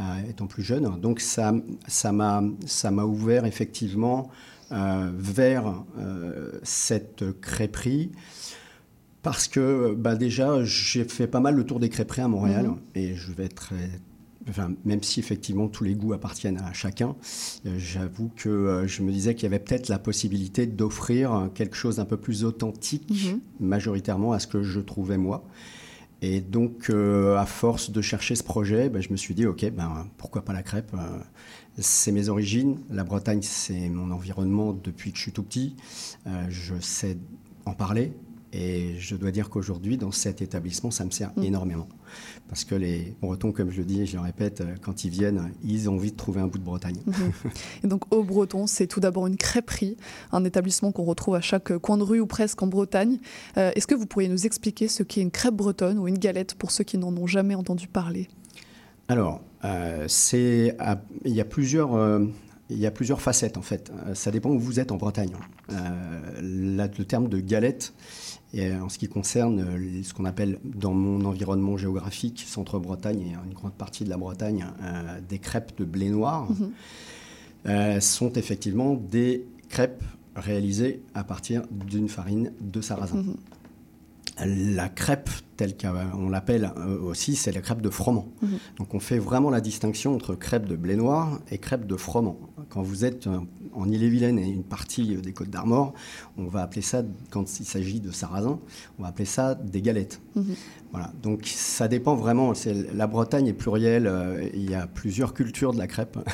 [0.00, 1.00] euh, étant plus jeune.
[1.00, 1.54] Donc ça
[1.86, 4.28] ça m'a ça m'a ouvert effectivement
[4.72, 5.84] euh, vers
[6.64, 8.10] cette crêperie
[9.22, 12.78] parce que bah, déjà j'ai fait pas mal le tour des crêperies à Montréal Mhm.
[12.96, 13.90] et je vais être très
[14.50, 17.16] Enfin, même si effectivement tous les goûts appartiennent à chacun,
[17.66, 21.76] euh, j'avoue que euh, je me disais qu'il y avait peut-être la possibilité d'offrir quelque
[21.76, 23.10] chose d'un peu plus authentique,
[23.60, 25.44] majoritairement à ce que je trouvais moi.
[26.22, 29.70] Et donc, euh, à force de chercher ce projet, ben, je me suis dit, ok,
[29.70, 31.18] ben, pourquoi pas la crêpe euh,
[31.78, 32.78] C'est mes origines.
[32.90, 35.76] La Bretagne, c'est mon environnement depuis que je suis tout petit.
[36.26, 37.16] Euh, je sais
[37.64, 38.12] en parler.
[38.52, 41.42] Et je dois dire qu'aujourd'hui, dans cet établissement, ça me sert Mm.
[41.44, 41.88] énormément.
[42.48, 45.10] Parce que les Bretons, comme je le dis et je le répète, euh, quand ils
[45.10, 46.98] viennent, ils ont envie de trouver un bout de Bretagne.
[47.06, 47.32] Mhm.
[47.84, 49.96] Et donc Haut Breton, c'est tout d'abord une crêperie,
[50.32, 53.18] un établissement qu'on retrouve à chaque coin de rue ou presque en Bretagne.
[53.56, 56.54] Euh, Est-ce que vous pourriez nous expliquer ce qu'est une crêpe bretonne ou une galette
[56.54, 58.28] pour ceux qui n'en ont jamais entendu parler?
[59.08, 60.76] Alors, euh, c'est,
[61.24, 62.24] il y a plusieurs, euh,
[62.70, 63.92] il y a plusieurs facettes en fait.
[64.14, 65.32] Ça dépend où vous êtes en Bretagne.
[65.70, 67.92] Euh, là, le terme de galette,
[68.52, 73.34] et en ce qui concerne euh, ce qu'on appelle dans mon environnement géographique, centre-Bretagne et
[73.46, 76.48] une grande partie de la Bretagne, euh, des crêpes de blé noir,
[77.66, 80.02] euh, sont effectivement des crêpes
[80.34, 83.24] réalisées à partir d'une farine de sarrasin.
[84.44, 85.28] La crêpe,
[85.60, 88.28] telle qu'on l'appelle euh, aussi, c'est la crêpe de froment.
[88.40, 88.48] Mhm.
[88.78, 92.38] Donc on fait vraiment la distinction entre crêpe de blé noir et crêpe de froment.
[92.70, 93.38] Quand vous êtes euh,
[93.74, 95.92] en Ille-et-Vilaine et une partie des Côtes d'Armor,
[96.38, 98.58] on va appeler ça, quand il s'agit de sarrasin,
[98.98, 100.22] on va appeler ça des galettes.
[100.34, 100.54] Mhm.
[100.92, 101.12] Voilà.
[101.22, 102.54] Donc ça dépend vraiment.
[102.54, 104.06] C'est- La Bretagne est plurielle.
[104.06, 106.16] euh, il y a plusieurs cultures de la crêpe.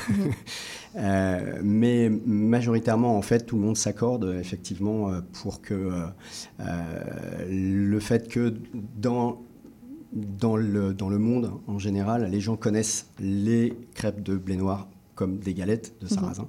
[0.95, 6.05] Euh, mais majoritairement, en fait, tout le monde s'accorde euh, effectivement euh, pour que euh,
[6.59, 7.45] euh,
[7.91, 8.55] le fait que
[8.99, 9.16] dans
[10.13, 14.87] dans le, dans le monde en général, les gens connaissent les crêpes de blé noir
[15.15, 16.09] comme des galettes de Mhm.
[16.11, 16.47] sarrasin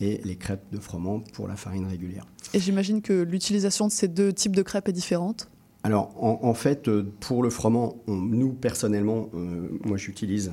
[0.00, 2.26] et les crêpes de froment pour la farine régulière.
[2.54, 5.48] Et j'imagine que l'utilisation de ces deux types de crêpes est différente?
[5.82, 10.52] Alors, en, en fait, euh, pour le froment, on- nous, personnellement, euh, moi, j'utilise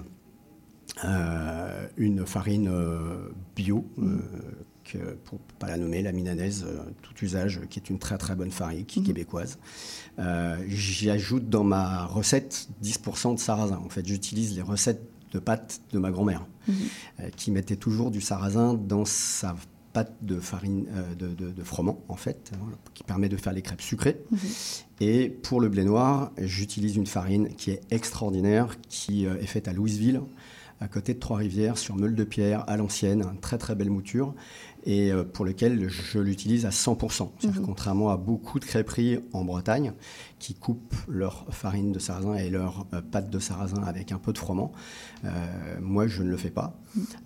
[1.03, 4.17] euh, une farine euh, bio, euh,
[4.83, 8.17] que, pour ne pas la nommer, la minanaise, euh, tout usage, qui est une très
[8.17, 9.03] très bonne farine, Mhm.
[9.03, 9.57] québécoise.
[10.19, 13.81] Euh, J'y ajoute dans ma recette 10% de sarrasin.
[13.85, 16.73] En fait, j'utilise les recettes de pâtes de ma grand-mère, Mhm.
[17.21, 19.55] euh, qui mettait toujours du sarrasin dans sa
[19.93, 23.53] pâte de farine euh, de, de- de froment, en fait, hein, qui permet de faire
[23.53, 24.19] les crêpes sucrées.
[24.31, 24.39] Mhm.
[25.01, 29.67] Et pour le blé noir, j'utilise une farine qui est extraordinaire, qui euh, est faite
[29.67, 30.21] à Louisville,
[30.83, 34.35] à côté de Trois-Rivières, sur meule de pierre, à l'ancienne, une très très belle mouture,
[34.85, 37.31] et euh, pour lequel je l'utilise à 100%.
[37.39, 37.65] C'est-à-dire Mhm.
[37.65, 39.93] Contrairement à beaucoup de crêperies en Bretagne,
[40.39, 44.33] qui coupent leur farine de sarrasin et leur euh, pâte de sarrasin avec un peu
[44.33, 44.73] de froment,
[45.23, 45.29] euh,
[45.81, 46.77] moi je ne le fais pas.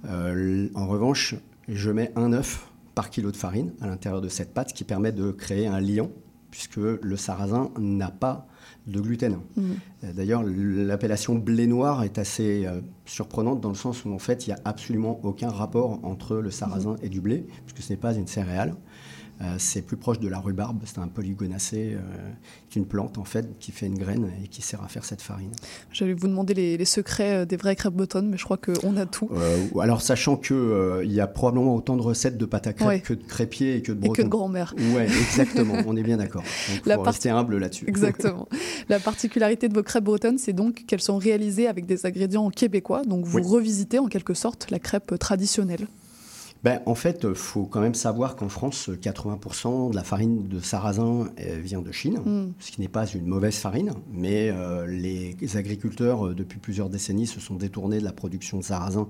[0.06, 1.36] Euh, en revanche,
[1.68, 4.84] je mets un œuf par kilo de farine à l'intérieur de cette pâte, ce qui
[4.84, 6.12] permet de créer un liant,
[6.52, 8.48] puisque le sarrasin n'a pas
[8.88, 9.40] de gluten.
[9.56, 9.64] Mhm.
[10.04, 14.48] Euh, D'ailleurs, l'appellation blé noir est assez euh, surprenante dans le sens où en fait,
[14.48, 17.98] il n'y a absolument aucun rapport entre le sarrasin et du blé, puisque ce n'est
[17.98, 18.76] pas une céréale.
[19.40, 22.00] Euh, c'est plus proche de la rhubarbe, c'est un polygonacé, euh,
[22.72, 25.06] qui est une plante en fait qui fait une graine et qui sert à faire
[25.06, 25.52] cette farine.
[25.92, 28.98] J'allais vous demander les, les secrets euh, des vraies crêpes bretonnes, mais je crois qu'on
[28.98, 29.30] a tout.
[29.80, 33.00] Alors sachant que il y a probablement autant de recettes de pâte à crêpes Ouais.
[33.00, 34.24] que de crêpiers et que de Et que bretons.
[34.24, 34.74] de grand-mère.
[34.96, 35.76] Ouais, exactement.
[35.86, 36.44] on est bien d'accord.
[36.86, 37.86] La faut part- rester humble là-dessus.
[37.88, 38.48] Exactement.
[38.90, 43.04] La particularité de vos crêpes bretonnes, c'est donc qu'elles sont réalisées avec des ingrédients québécois.
[43.04, 43.44] Donc vous Oui.
[43.46, 45.88] revisitez en quelque sorte la crêpe traditionnelle.
[46.64, 50.60] Ben, en fait, il faut quand même savoir qu'en France, 80% de la farine de
[50.60, 52.54] sarrasin euh, vient de Chine, Mm.
[52.60, 57.28] ce qui n'est pas une mauvaise farine, mais euh, les agriculteurs, euh, depuis plusieurs décennies,
[57.28, 59.08] se sont détournés de la production de sarrasin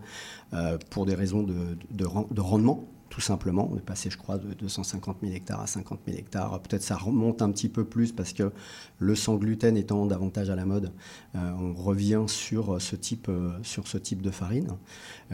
[0.54, 2.84] euh, pour des raisons de, de ren- de rendement.
[3.10, 6.60] Tout simplement, on est passé, je crois, de 250 000 hectares à 50 000 hectares.
[6.62, 8.52] Peut-être ça remonte un petit peu plus parce que
[9.00, 10.92] le sans gluten étant davantage à la mode,
[11.36, 14.68] euh, on revient sur ce type, euh, sur ce type de farine.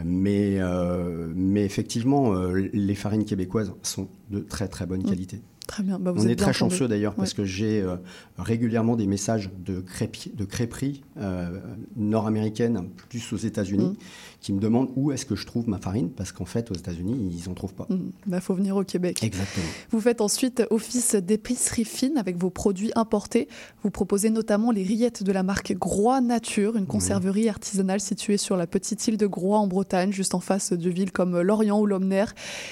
[0.02, 5.08] Mais, euh, mais effectivement, euh, les farines québécoises sont de très très bonne Mm.
[5.08, 5.40] qualité.
[5.66, 5.98] Très bien.
[5.98, 7.96] Bah, vous On êtes est très chanceux d'ailleurs parce que j'ai euh,
[8.36, 11.58] régulièrement des messages de, crêpi- de crêperies euh,
[11.96, 13.96] nord-américaines, plus aux États-Unis, Mm.
[14.44, 17.32] Qui me demandent où est-ce que je trouve ma farine parce qu'en fait, aux États-Unis,
[17.32, 17.86] ils n'en trouvent pas.
[17.88, 19.22] Il bah, faut venir au Québec.
[19.22, 19.64] Exactement.
[19.90, 23.48] Vous faites ensuite office d'épicerie fine avec vos produits importés.
[23.82, 28.58] Vous proposez notamment les rillettes de la marque Groix Nature, une conserverie artisanale située sur
[28.58, 31.86] la petite île de Groix en Bretagne, juste en face de villes comme Lorient ou
[31.86, 32.26] Lomner.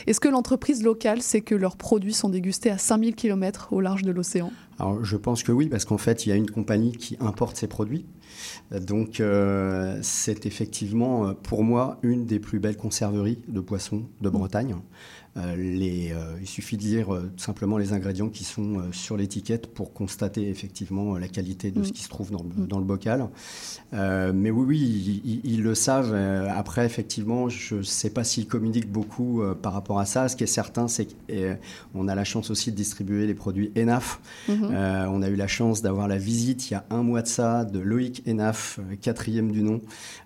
[0.07, 4.03] Est-ce que l'entreprise locale sait que leurs produits sont dégustés à 5000 km au large
[4.03, 4.53] de l'océan?
[4.79, 7.57] Alors, je pense que oui, parce qu'en fait, il y a une compagnie qui importe
[7.57, 8.05] ces produits.
[8.71, 14.31] Donc, euh, c'est effectivement, euh, pour moi, une des plus belles conserveries de poissons de
[14.31, 14.77] Bretagne.
[15.37, 19.16] Euh, les, euh, il suffit de lire euh, tout simplement les ingrédients qui sont sur
[19.16, 21.85] l'étiquette pour constater effectivement la qualité de Mm.
[21.85, 23.29] ce qui se trouve dans le, dans le bocal.
[23.92, 26.14] Mais oui, oui, ils, le savent.
[26.14, 30.29] Après, effectivement, je ne sais pas s'ils communiquent beaucoup par rapport à ça.
[30.29, 34.21] Ce qui est certain, c'est qu'on a la chance aussi de distribuer les produits ENAF.
[34.49, 34.71] Mhm.
[34.73, 37.29] Euh, on a eu la chance d'avoir la visite il y a un mois de
[37.29, 39.81] ça de Loïc Enaf, quatrième du nom,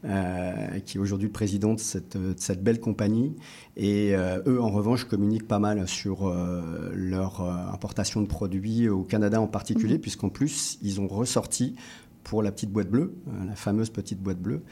[0.04, 0.52] euh,
[0.84, 3.34] qui est aujourd'hui le président de cette, de cette belle compagnie.
[3.76, 8.88] Et euh, eux, en revanche, communiquent pas mal sur euh, leur euh, importation de produits
[8.88, 10.00] au Canada en particulier, Mhm.
[10.00, 11.74] puisqu'en plus, ils ont ressorti
[12.24, 14.62] pour la petite boîte bleue, euh, la fameuse petite boîte bleue,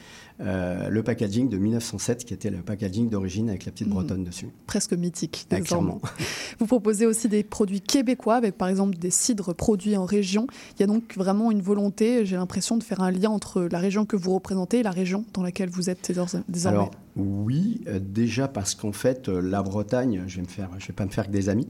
[0.41, 3.93] euh, le packaging de 1907, qui était le packaging d'origine avec la petite Mhm.
[3.93, 4.49] bretonne dessus.
[4.67, 5.47] Presque mythique.
[5.51, 6.01] Ah, clairement.
[6.59, 10.47] Vous proposez aussi des produits québécois avec par exemple des cidres produits en région.
[10.77, 13.79] Il y a donc vraiment une volonté, j'ai l'impression, de faire un lien entre la
[13.79, 16.77] région que vous représentez et la région dans laquelle vous êtes désor- désormais.
[16.79, 20.87] Alors, oui, euh, déjà parce qu'en fait, euh, la Bretagne, je vais me faire, je
[20.87, 21.69] vais pas me faire que des amis.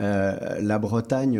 [0.00, 1.38] Euh, la Bretagne,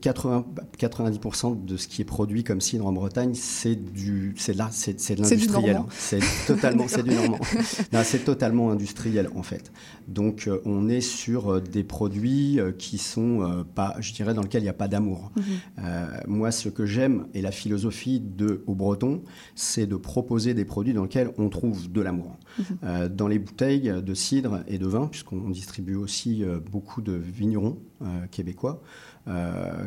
[0.00, 0.46] 80,
[0.78, 4.94] 90% de ce qui est produit comme cidre en Bretagne, c'est du, c'est là, c'est,
[5.14, 5.82] de l'industriel.
[5.90, 7.38] C'est totalement, c'est du normand.
[8.02, 9.72] c'est totalement industriel en fait.
[10.08, 14.70] Donc, on est sur des produits qui sont pas, je dirais, dans lesquels il n'y
[14.70, 15.32] a pas d'amour.
[15.36, 15.84] Mhm.
[16.28, 19.22] moi, ce que j'aime et la philosophie de au Breton,
[19.54, 22.36] c'est de proposer des produits dans lesquels on trouve de l'amour.
[22.58, 22.64] Mhm.
[22.84, 27.12] Euh, dans les bouteilles de cidre et de vin, puisqu'on distribue aussi euh, beaucoup de
[27.12, 28.82] vignerons euh, québécois,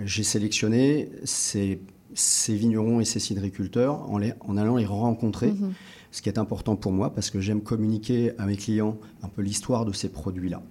[0.05, 1.81] j'ai sélectionné ces,
[2.47, 5.51] vignerons et ces cidriculteurs en, en allant les rencontrer.
[5.51, 5.73] Mhm.
[6.15, 9.41] Ce qui est important pour moi parce que j'aime communiquer à mes clients un peu
[9.41, 10.61] l'histoire de ces produits-là.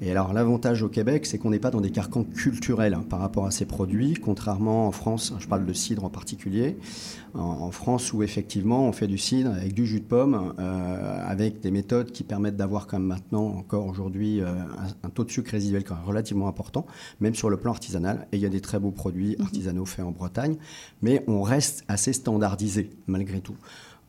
[0.00, 3.18] Et alors l'avantage au Québec, c'est qu'on n'est pas dans des carcans culturels hein, par
[3.18, 6.76] rapport à ces produits, contrairement en France, je parle de cidre en particulier,
[7.34, 11.60] en, France où effectivement on fait du cidre avec du jus de pomme, euh, avec
[11.60, 14.54] des méthodes qui permettent d'avoir comme maintenant encore aujourd'hui euh,
[15.02, 16.86] un, taux de sucre résiduel quand même relativement important,
[17.18, 18.28] même sur le plan artisanal.
[18.30, 19.46] Et il y a des très beaux produits mhm.
[19.46, 20.54] artisanaux faits en Bretagne,
[21.00, 23.56] mais on reste assez standardisé malgré tout.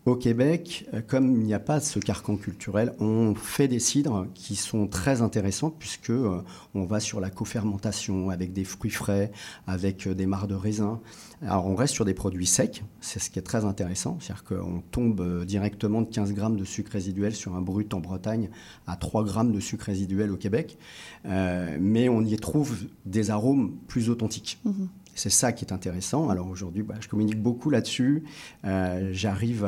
[0.05, 4.27] Au Québec, euh, comme il n'y a pas ce carcan culturel, on fait des cidres
[4.33, 6.41] qui sont très intéressants puisque euh,
[6.75, 9.31] on va sur la cofermentation avec des fruits frais,
[9.65, 10.99] avec euh, des mares de raisin.
[11.41, 14.81] Alors on reste sur des produits secs, c'est ce qui est très intéressant, c'est-à-dire qu'on
[14.91, 18.49] tombe directement de 15 grammes de sucre résiduel sur un brut en Bretagne
[18.87, 20.77] à 3 grammes de sucre résiduel au Québec,
[21.25, 22.75] mais on y trouve
[23.05, 24.59] des arômes plus authentiques.
[24.63, 24.85] Mmh
[25.15, 26.29] c'est ça qui est intéressant.
[26.29, 28.23] Alors aujourd'hui, bah, je communique beaucoup là-dessus.
[28.65, 29.65] Euh, j'arrive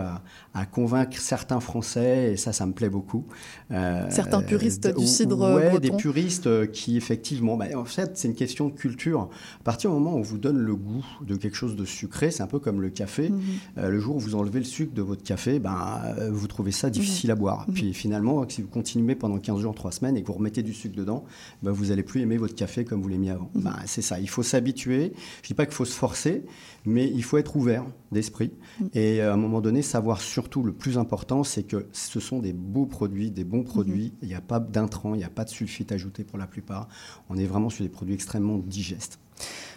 [0.53, 3.25] à, convaincre certains Français et ça, ça me plaît beaucoup.
[3.71, 8.35] Euh, certains puristes du cidre ouais, des puristes qui effectivement, bah, en fait, c'est une
[8.35, 9.29] question de culture.
[9.59, 12.31] À partir du moment où on vous donne le goût de quelque chose de sucré,
[12.31, 13.29] c'est un peu comme le café.
[13.29, 13.41] Mhm.
[13.77, 16.89] Euh, le jour où vous enlevez le sucre de votre café, ben, vous trouvez ça
[16.89, 17.65] difficile à boire.
[17.67, 17.73] Mhm.
[17.73, 20.73] Puis finalement, si vous continuez pendant 15 jours, 3 semaines et que vous remettez du
[20.73, 21.25] sucre dedans,
[21.61, 23.51] vous n'allez plus aimer votre café comme vous l'aimiez avant.
[23.53, 23.71] Mhm.
[23.85, 24.19] c'est ça.
[24.19, 25.13] Il faut s'habituer.
[25.41, 26.43] Je dis pas qu'il faut se forcer,
[26.85, 28.51] mais il faut être ouvert d'esprit.
[28.79, 28.85] Mm.
[28.93, 32.39] Et euh, à un moment donné, savoir surtout le plus important, c'est que ce sont
[32.39, 34.07] des beaux produits, des bons produits.
[34.07, 34.23] Mm-hmm.
[34.23, 36.87] Il n'y a pas d'intrants, il n'y a pas de sulfite ajouté pour la plupart.
[37.29, 39.19] On est vraiment sur des produits extrêmement digestes.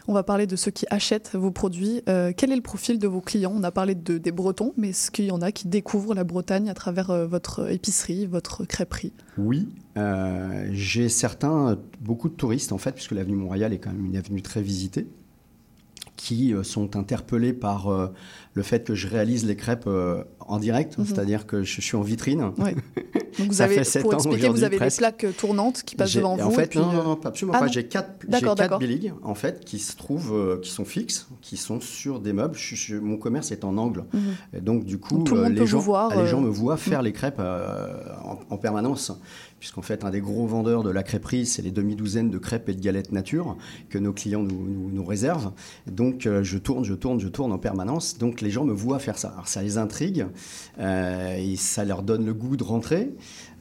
[0.07, 2.01] On va parler de ceux qui achètent vos produits.
[2.09, 3.53] Euh, quel est le profil de vos clients?
[3.55, 6.25] On a parlé de, des Bretons, mais est-ce qu'il y en a qui découvrent la
[6.25, 9.13] Bretagne à travers euh, votre épicerie, votre crêperie?
[9.37, 9.69] Oui,
[10.71, 14.43] j'ai certains, beaucoup de touristes en fait, puisque l'avenue Montréal est quand même une avenue
[14.43, 15.09] très visitée
[16.19, 18.09] qui euh, sont interpellés par euh,
[18.53, 21.07] le fait que je réalise les crêpes euh, en direct, mhm.
[21.07, 22.41] c'est-à-dire que je, suis en vitrine.
[23.39, 26.49] Donc vous avez, pour expliquer, vous avez des plaques tournantes qui passent devant vous.
[26.49, 27.67] En fait, non, non, absolument pas.
[27.67, 31.81] Ah j'ai quatre, quatre biligues en fait qui se trouvent, qui sont fixes, qui sont
[31.81, 32.59] sur des meubles.
[33.01, 34.61] mon commerce est en angle, mhm.
[34.61, 37.05] donc du coup, les, gens, voir, les gens me voient faire mhm.
[37.05, 39.13] les crêpes en, en, permanence
[39.59, 42.75] puisqu'en fait, un des gros vendeurs de la crêperie, c'est les demi-douzaines de crêpes et
[42.75, 43.57] de galettes nature
[43.89, 45.53] que nos clients nous, nous, réservent.
[45.87, 48.19] Donc, euh, je tourne, je tourne, je tourne en permanence.
[48.19, 49.29] Donc, les gens me voient faire ça.
[49.29, 50.27] Alors, ça les intrigue
[50.79, 53.13] euh, et ça leur donne le goût de rentrer.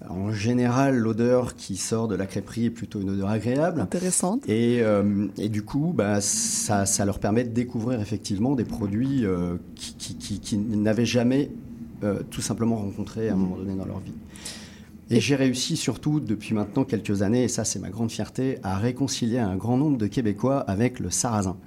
[0.08, 3.82] En général, l'odeur qui sort de la crêperie est plutôt une odeur agréable.
[3.82, 4.48] Intéressante.
[4.48, 9.26] Et, euh, et du coup, bah, ça, ça, leur permet de découvrir effectivement des produits
[9.76, 11.50] qui, qui, qui, n'avaient jamais
[12.30, 14.14] tout simplement rencontrés à un moment donné dans leur vie.
[15.10, 18.78] Et j'ai réussi surtout depuis maintenant quelques années, et ça c'est ma grande fierté, à
[18.78, 21.58] réconcilier un grand nombre de Québécois avec le sarrasin.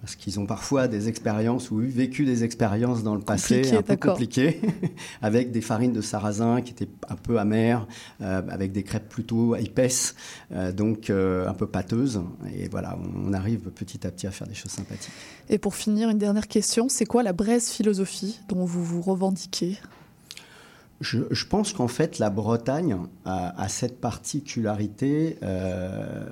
[0.00, 3.96] Parce qu'ils ont parfois des expériences ou vécu des expériences dans le passé un peu
[3.96, 4.60] compliquées,
[5.22, 7.86] avec des farines de sarrasin qui étaient un peu amères,
[8.20, 10.16] euh, avec des crêpes plutôt épaisses,
[10.50, 12.20] euh, donc euh, un peu pâteuses.
[12.52, 15.12] Et voilà, on arrive petit à petit à faire des choses sympathiques.
[15.48, 19.78] Et pour finir, une dernière question, c'est quoi la braise philosophie dont vous vous revendiquez?
[21.02, 25.36] Je, pense qu'en fait, la Bretagne a, cette particularité.
[25.42, 26.24] Euh,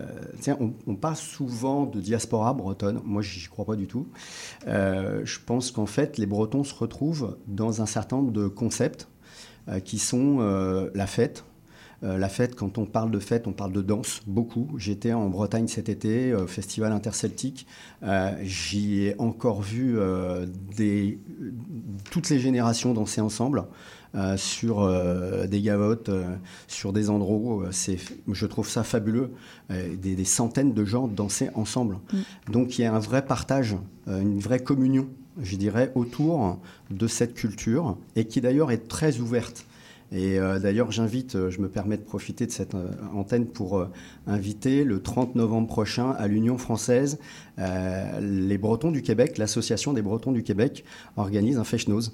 [0.86, 3.00] on, parle souvent de diaspora bretonne.
[3.04, 4.06] Moi, j'y crois pas du tout.
[4.68, 9.08] Euh, je pense qu'en fait, les Bretons se retrouvent dans un certain nombre de concepts
[9.68, 10.38] euh, qui sont
[10.94, 11.44] la fête,
[12.02, 14.70] la fête, quand on parle de fête, on parle de danse beaucoup.
[14.78, 17.66] J'étais en Bretagne cet été, au Festival interceltique.
[18.40, 19.98] J'y ai encore vu
[22.10, 23.64] toutes les générations danser ensemble.
[24.16, 26.34] Euh, sur euh, des gavottes, euh,
[26.66, 27.68] sur des endroits.
[27.70, 27.96] c'est,
[28.26, 29.30] je trouve ça fabuleux.
[29.70, 31.98] Des, centaines de gens danser ensemble.
[32.12, 32.52] Mm.
[32.52, 33.76] Donc il y a un vrai partage,
[34.08, 35.08] une vraie communion,
[35.40, 36.58] je dirais, autour
[36.90, 39.64] de cette culture et qui d'ailleurs est très ouverte.
[40.12, 42.76] Et d'ailleurs, j'invite, je me permets de profiter de cette
[43.14, 43.86] antenne pour
[44.26, 47.20] inviter le 30 novembre prochain à l'Union française,
[47.58, 50.84] les Bretons du Québec, l'association des Bretons du Québec
[51.16, 52.12] organise un fèche-noz.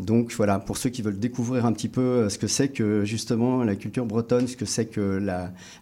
[0.00, 3.04] Donc voilà, pour ceux qui veulent découvrir un petit peu euh, ce que c'est que
[3.04, 5.20] justement la culture bretonne, ce que c'est que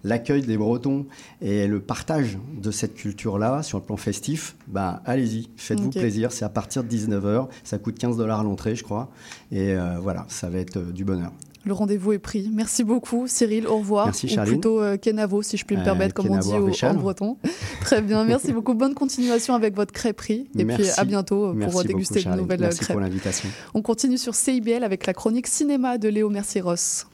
[0.05, 1.07] l'accueil des Bretons
[1.43, 6.33] et le partage de cette culture-là sur le plan festif, bah, allez-y, faites-vous plaisir.
[6.33, 9.11] C'est à partir de 19h, ça coûte 15 dollars l'entrée, je crois.
[9.53, 11.33] Et euh, voilà, ça va être euh, du bonheur.
[11.67, 12.49] Le rendez-vous est pris.
[12.53, 13.67] Merci beaucoup, Cyril.
[13.67, 14.07] Au revoir.
[14.07, 16.95] Merci, Ou plutôt euh, Kenavo, si je puis me permettre, comme on dit au, en
[16.95, 17.39] breton.
[17.87, 18.25] Très bien.
[18.25, 18.75] Merci beaucoup.
[18.75, 20.49] Bonne continuation avec votre crêperie.
[20.59, 22.97] Et puis à bientôt pour déguster de nouvelles Merci crêpes.
[22.97, 23.49] pour l'invitation.
[23.75, 27.07] On continue sur CIBL avec la chronique cinéma de Léo Mercier-Ross.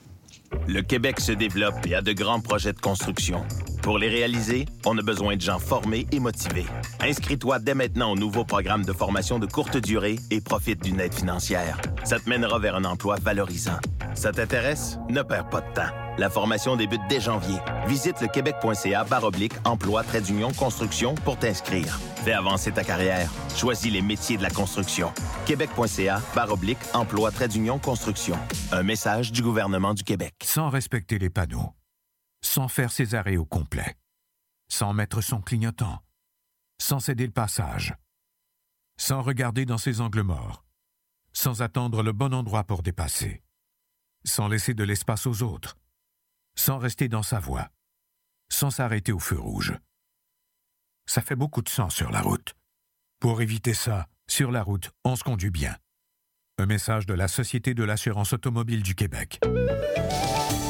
[0.66, 3.42] Le Québec se développe et a de grands projets de construction.
[3.82, 6.66] Pour les réaliser, on a besoin de gens formés et motivés.
[7.00, 11.14] Inscris-toi dès maintenant au nouveau programme de formation de courte durée et profite d'une aide
[11.14, 11.80] financière.
[12.04, 13.78] Ça te mènera vers un emploi valorisant.
[14.14, 14.98] Ça t'intéresse?
[15.10, 16.01] Ne perds pas de temps.
[16.18, 17.58] La formation débute dès janvier.
[17.86, 21.98] Visite le québec.ca oblique emploi trait d'union construction pour t'inscrire.
[22.24, 23.30] Fais avancer ta carrière.
[23.56, 25.12] Choisis les métiers de la construction.
[25.46, 28.36] québec.ca oblique emploi trait d'union construction.
[28.72, 30.34] Un message du gouvernement du Québec.
[30.44, 31.72] Sans respecter les panneaux
[32.42, 33.96] sans faire ses arrêts au complet,
[34.68, 36.02] sans mettre son clignotant,
[36.78, 37.94] sans céder le passage,
[38.98, 40.64] sans regarder dans ses angles morts,
[41.32, 43.42] sans attendre le bon endroit pour dépasser,
[44.24, 45.78] sans laisser de l'espace aux autres,
[46.56, 47.68] sans rester dans sa voie,
[48.50, 49.74] sans s'arrêter au feu rouge.
[51.06, 52.54] Ça fait beaucoup de sang sur la route.
[53.20, 55.76] Pour éviter ça, sur la route, on se conduit bien.
[56.58, 59.40] Un message de la Société de l'assurance automobile du Québec.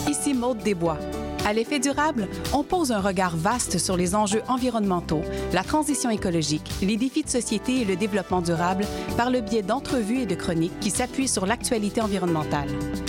[0.09, 0.99] Ici Maude Desbois.
[1.45, 5.23] À l'effet durable, on pose un regard vaste sur les enjeux environnementaux,
[5.53, 8.85] la transition écologique, les défis de société et le développement durable
[9.17, 12.69] par le biais d'entrevues et de chroniques qui s'appuient sur l'actualité environnementale.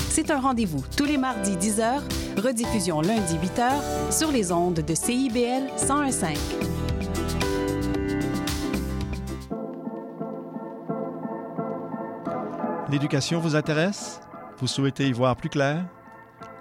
[0.10, 2.02] C'est un rendez-vous tous les mardis 10h,
[2.44, 6.38] rediffusion lundi 8h sur les ondes de CIBL 1015.
[12.90, 14.22] L'éducation vous intéresse?
[14.58, 15.86] Vous souhaitez y voir plus clair?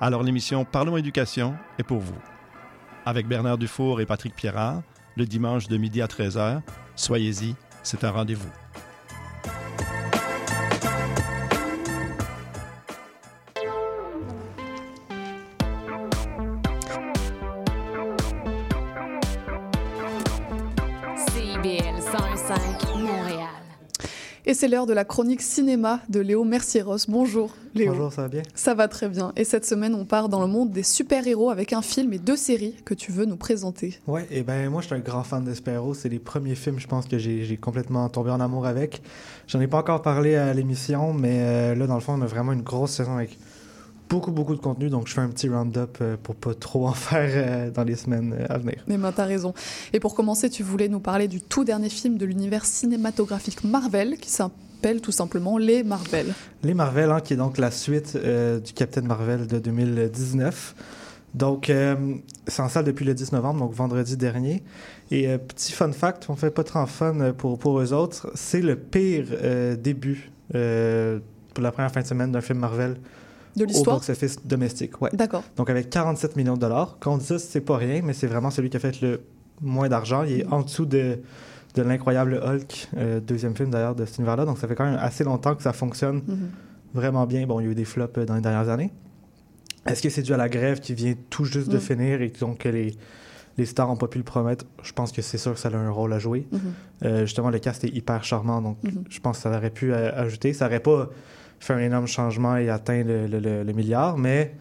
[0.03, 2.19] Alors l'émission Parlons éducation est pour vous.
[3.07, 4.83] Avec Bernard Dufour et Patrick Pierrard,
[5.17, 6.61] le dimanche de midi à 13h,
[6.97, 8.51] soyez-y, c'est un rendez-vous.
[24.53, 27.07] Et c'est l'heure de la chronique cinéma de Léo Mercieros.
[27.09, 27.93] Bonjour Léo.
[27.93, 28.43] Bonjour, ça va bien?
[28.55, 29.33] Ça va très bien.
[29.35, 32.37] Et cette semaine, on part dans le monde des super-héros avec un film et deux
[32.37, 33.99] séries que tu veux nous présenter.
[34.07, 35.95] Ouais, et ben moi je suis un grand fan de super-héros.
[35.95, 39.01] C'est les premiers films, je pense, que j'ai complètement tombé en amour avec.
[39.47, 42.27] J'en ai pas encore parlé à l'émission, mais euh, là, dans le fond, on a
[42.27, 43.39] vraiment une grosse saison avec
[44.13, 46.93] beaucoup, beaucoup de contenu, donc je fais un petit round-up euh, pour pas trop en
[46.93, 48.85] faire euh, dans les semaines euh, à venir.
[48.87, 49.55] Mais ben, t'as raison.
[49.95, 54.19] Et pour commencer, tu voulais nous parler du tout dernier film de l'univers cinématographique Marvel,
[54.19, 56.35] qui s'appelle tout simplement Les Marvel.
[56.63, 60.75] Les Marvel, hein, qui est donc la suite du Captain Marvel de 2019.
[61.35, 61.73] Donc,
[62.47, 64.63] c'est en salle depuis le 10 novembre, donc vendredi dernier.
[65.11, 68.61] Et petit fun fact, on fait pas trop en fun pour, pour eux autres, c'est
[68.61, 69.25] le pire
[69.79, 72.97] début pour la première fin de semaine d'un film Marvel
[73.57, 73.97] de l'histoire?
[73.97, 75.11] Au box-office domestique, ouais.
[75.13, 75.45] D'accord.
[75.57, 76.97] Donc avec 47 millions de dollars.
[77.01, 79.21] Quand on dit ça, c'est pas rien, mais c'est vraiment celui qui a fait le
[79.61, 80.23] moins d'argent.
[80.25, 81.19] Il est en dessous de,
[81.75, 84.45] de l'incroyable Hulk, euh, deuxième film d'ailleurs de cet univers-là.
[84.45, 86.51] Donc ça fait quand même assez longtemps que ça fonctionne mhm.
[86.95, 87.47] vraiment bien.
[87.47, 88.93] Bon, il y a eu des flops euh, dans les dernières années.
[89.87, 91.81] Est-ce que c'est dû à la grève qui vient tout juste de mhm.
[91.81, 92.95] finir et donc que les,
[93.59, 94.65] les stars n'ont pas pu le promettre?
[94.83, 96.47] Je pense que c'est sûr que ça a un rôle à jouer.
[96.53, 96.61] Mhm.
[97.05, 98.79] euh, justement, le cast est hyper charmant, donc
[99.09, 100.53] je pense que ça aurait pu ajouter.
[100.53, 101.11] Ça aurait pas
[101.63, 104.55] fait un énorme changement et atteint le, milliard, mais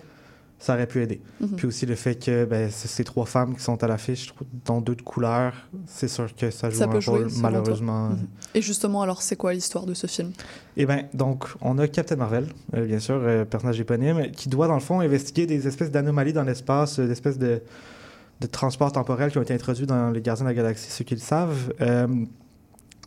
[0.60, 1.20] ça aurait pu aider.
[1.40, 1.56] Mhm.
[1.56, 4.32] Puis aussi le fait que ben, ces trois femmes qui sont à l'affiche,
[4.66, 5.54] dans deux de couleurs,
[5.88, 8.10] c'est sûr que ça joue un rôle, malheureusement.
[8.10, 8.28] Mhm.
[8.54, 10.32] Et justement, alors, c'est quoi l'histoire de ce film?
[10.78, 12.46] Eh bien, donc, on a Captain Marvel,
[12.76, 16.34] euh, bien sûr, euh, personnage éponyme, qui doit, dans le fond, investiguer des espèces d'anomalies
[16.34, 17.64] dans l'espace, euh, des espèces de,
[18.40, 21.16] de transports temporels qui ont été introduits dans les Gardiens de la Galaxie, ceux qui
[21.16, 21.74] le savent.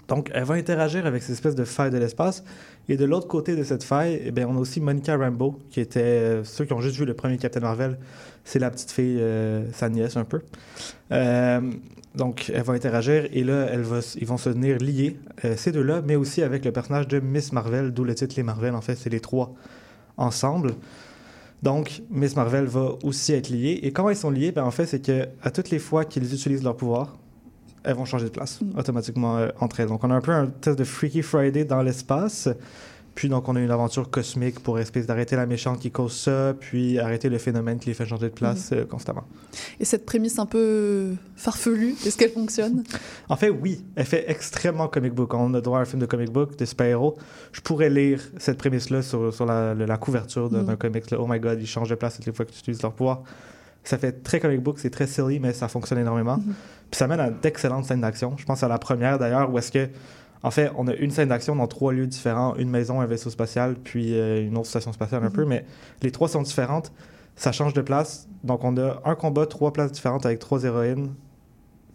[0.09, 2.45] Donc, elle va interagir avec ces espèces de failles de l'espace
[2.89, 5.81] et de l'autre côté de cette faille, eh bien, on a aussi Monica Rambeau, qui
[5.81, 7.99] était, euh, ceux qui ont juste vu le premier Captain Marvel,
[8.45, 10.43] c'est la petite fille, euh, sa nièce un peu.
[11.13, 11.61] Euh,
[12.15, 15.17] donc, elle va interagir et là, ils vont se tenir liés,
[15.57, 18.75] ces deux-là, mais aussi avec le personnage de Miss Marvel, d'où le titre Les Marvel.
[18.75, 19.53] En fait, c'est les trois
[20.17, 20.75] ensemble.
[21.65, 23.81] Donc, Miss Marvel va aussi être liée.
[23.83, 24.53] Et comment ils sont liés?
[24.53, 27.17] Ben, en fait, c'est que à toutes les fois qu'ils utilisent leur pouvoir,
[27.85, 28.79] elles vont changer de place mm.
[28.79, 29.89] automatiquement euh, entre elles.
[29.89, 32.49] Donc, on a un peu un test de Freaky Friday dans l'espace.
[33.15, 36.53] Puis donc, on a une aventure cosmique pour espèce d'arrêter la méchante qui cause ça,
[36.59, 38.79] puis arrêter le phénomène qui les fait changer de place Mhm.
[38.79, 39.23] euh, constamment.
[39.79, 42.83] Et cette prémisse un peu farfelue, est-ce qu'elle fonctionne?
[43.29, 45.33] En fait, oui, elle fait extrêmement comic book.
[45.33, 47.17] On a droit à un film de comic book, de super-héros.
[47.53, 51.09] Je pourrais lire cette prémisse-là sur, sur la, la couverture d'un d'un comics.
[51.13, 51.19] là.
[51.21, 53.23] Oh my god, ils changent de place toutes les fois que tu utilises leur pouvoir.
[53.85, 56.39] Ça fait très comic book, c'est très silly, mais ça fonctionne énormément.
[56.39, 56.55] Mhm.
[56.91, 58.35] Puis ça mène à d'excellentes scènes d'action.
[58.37, 59.89] Je pense à la première d'ailleurs, où est-ce que,
[60.43, 63.31] en fait, on a une scène d'action dans trois lieux différents une maison, un vaisseau
[63.31, 65.33] spatial, puis euh, une autre station spatiale un Mhm.
[65.33, 65.65] peu, mais
[66.03, 66.93] les trois sont différentes.
[67.37, 68.29] Ça change de place.
[68.43, 71.13] Donc on a un combat, trois places différentes avec trois héroïnes.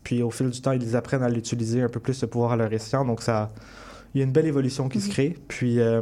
[0.03, 2.55] Puis au fil du temps, ils apprennent à l'utiliser un peu plus ce pouvoir à
[2.57, 3.05] leur escient.
[3.05, 3.51] Donc ça,
[4.13, 5.35] il y a une belle évolution qui se crée.
[5.47, 6.01] Puis euh,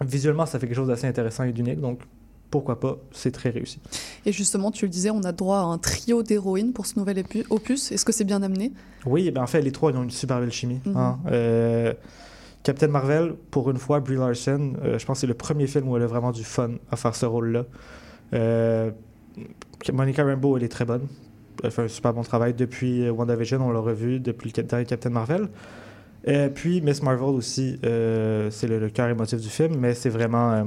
[0.00, 1.80] visuellement, ça fait quelque chose d'assez intéressant et d'unique.
[1.80, 2.00] Donc
[2.50, 3.78] pourquoi pas, c'est très réussi.
[4.24, 7.22] Et justement, tu le disais, on a droit à un trio d'héroïnes pour ce nouvel
[7.50, 7.92] opus.
[7.92, 8.72] Est-ce que c'est bien amené?
[9.04, 10.80] Oui, eh bien, en fait, les trois ils ont une super belle chimie.
[10.86, 10.96] Mhm.
[10.96, 11.18] hein.
[11.30, 11.92] Euh,
[12.62, 15.88] Captain Marvel, pour une fois, Brie Larson, euh, je pense que c'est le premier film
[15.88, 17.64] où elle a vraiment du fun à faire ce rôle-là.
[18.34, 18.90] Euh,
[19.92, 21.06] Monica Rambeau, elle est très bonne.
[21.62, 25.10] Elle fait un super bon travail depuis WandaVision, on l'a revu depuis le dernier Captain
[25.10, 25.48] Marvel.
[26.24, 30.64] Et puis Miss Marvel aussi, c'est le, le cœur émotif du film, mais c'est vraiment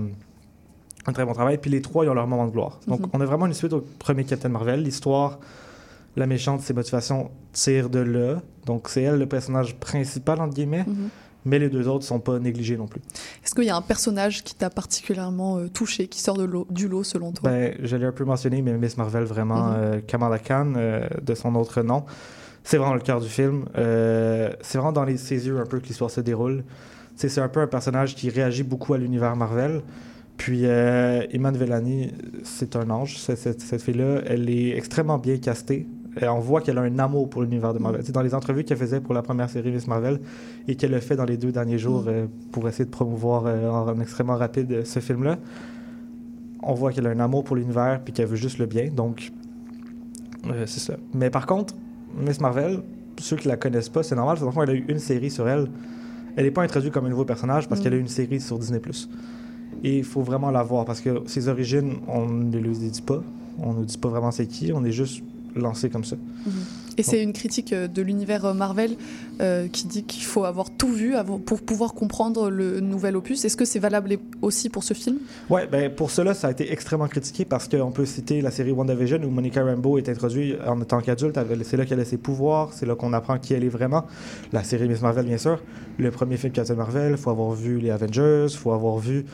[1.08, 1.58] un très bon travail.
[1.58, 2.80] Puis les trois, ils ont leur moment de gloire.
[2.88, 3.08] Donc Mhm.
[3.14, 4.84] on a vraiment une suite au premier Captain Marvel.
[4.84, 5.40] L'histoire,
[6.16, 8.42] la méchante, ses motivations tirent de là.
[8.66, 10.86] Donc c'est elle le personnage principal, entre guillemets.
[10.88, 11.10] Mhm.
[11.44, 13.02] Mais les deux autres sont pas négligés non plus.
[13.44, 16.68] Est-ce qu'il y a un personnage qui t'a particulièrement euh, touché, qui sort de l'eau-
[16.70, 17.50] du lot selon toi?
[17.50, 19.76] Ben, je l'ai un peu mentionné, mais Miss Marvel, vraiment, Mhm.
[19.78, 22.04] euh, Kamala Khan, euh, de son autre nom,
[22.64, 23.66] c'est vraiment le cœur du film.
[23.76, 26.64] C'est vraiment dans les, ses yeux un peu que l'histoire se déroule.
[27.16, 29.82] C'est un peu un personnage qui réagit beaucoup à l'univers Marvel.
[30.42, 32.10] Puis euh, Iman Vellani,
[32.44, 34.22] c'est un ange, cette, fille-là.
[34.26, 35.88] Elle est extrêmement bien castée.
[36.20, 38.02] Et on voit qu'elle a un amour pour l'univers de Marvel.
[38.02, 40.20] Tu sais, Dans les entrevues qu'elle faisait pour la première série Miss Marvel
[40.68, 42.08] et qu'elle a fait dans les deux derniers jours Mm.
[42.08, 45.38] euh, pour essayer de promouvoir euh, en extrêmement rapide euh, ce film-là,
[46.64, 48.90] on voit qu'elle a un amour pour l'univers puis qu'elle veut juste le bien.
[48.90, 49.32] Donc,
[50.48, 50.96] euh, c'est ça.
[51.14, 51.76] Mais par contre,
[52.20, 52.80] Miss Marvel,
[53.20, 54.38] ceux qui la connaissent pas, c'est normal.
[54.40, 55.68] Parce qu'en fait, elle a eu une série sur elle.
[56.36, 57.84] Elle n'est pas introduite comme un nouveau personnage parce Mm.
[57.84, 58.82] qu'elle a eu une série sur Disney+.
[59.84, 63.22] Et il faut vraiment la voir parce que ses origines, on ne les dit pas.
[63.60, 64.72] On ne dit pas vraiment c'est qui.
[64.74, 65.24] On est juste
[65.56, 66.16] lancé comme ça.
[66.16, 66.54] Mhm.
[66.98, 68.96] Et c'est une critique euh, de l'univers euh, Marvel
[69.40, 71.16] euh, qui dit qu'il faut avoir tout vu
[71.46, 73.44] pour pouvoir comprendre le nouvel opus.
[73.46, 75.18] Est-ce que c'est valable aussi pour ce film?
[75.50, 78.72] Ouais, ben pour cela, ça a été extrêmement critiqué parce qu'on peut citer la série
[78.72, 81.40] WandaVision où Monica Rambeau est introduite en tant qu'adulte.
[81.64, 84.06] C'est là qu'elle a ses pouvoirs, c'est là qu'on apprend qui elle est vraiment.
[84.52, 85.60] La série Miss Marvel, bien sûr.
[85.98, 89.26] Le premier film Captain Marvel, il faut avoir vu les Avengers, il faut avoir vu.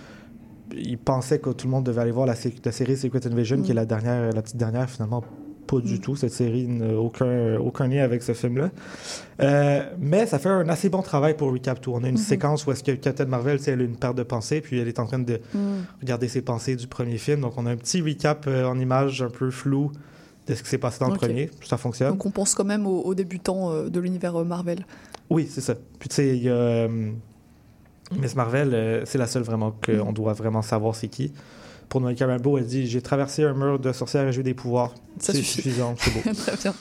[0.76, 3.58] Ils pensaient que tout le monde devait aller voir la, sé- la série Secret Invasion,
[3.58, 3.62] Mm.
[3.64, 5.24] qui est la dernière, la petite dernière, finalement.
[5.68, 6.00] Pas du Mm.
[6.00, 6.16] tout.
[6.16, 8.70] Cette série n'a aucun, aucun lien avec ce film-là.
[9.42, 11.92] Euh, mais ça fait un assez bon travail pour Recap Tout.
[11.94, 12.18] On a une Mhm.
[12.22, 15.00] séquence où est-ce que Captain Marvel, elle a une paire de pensées, puis elle est
[15.00, 15.58] en train de Mm.
[16.02, 17.42] regarder ses pensées du premier film.
[17.42, 19.92] Donc, on a un petit recap euh, en images un peu flou
[20.48, 21.50] de ce qui s'est passé dans le premier.
[21.66, 22.12] Ça fonctionne.
[22.12, 24.86] Donc on pense quand même aux, aux débutants euh, de l'univers Marvel.
[25.30, 25.76] Oui, c'est ça.
[26.00, 26.88] Puis, tu sais, il y a
[28.16, 30.14] Miss Marvel, euh, c'est la seule vraiment qu'on Mhm.
[30.14, 31.34] doit vraiment savoir c'est qui.
[31.90, 34.54] Pour Monica Rambeau, elle dit J'ai traversé un mur de sorcière et j'ai eu des
[34.54, 34.94] pouvoirs.
[35.20, 36.20] C'est suffisant, c'est beau.
[36.34, 36.74] Très bien.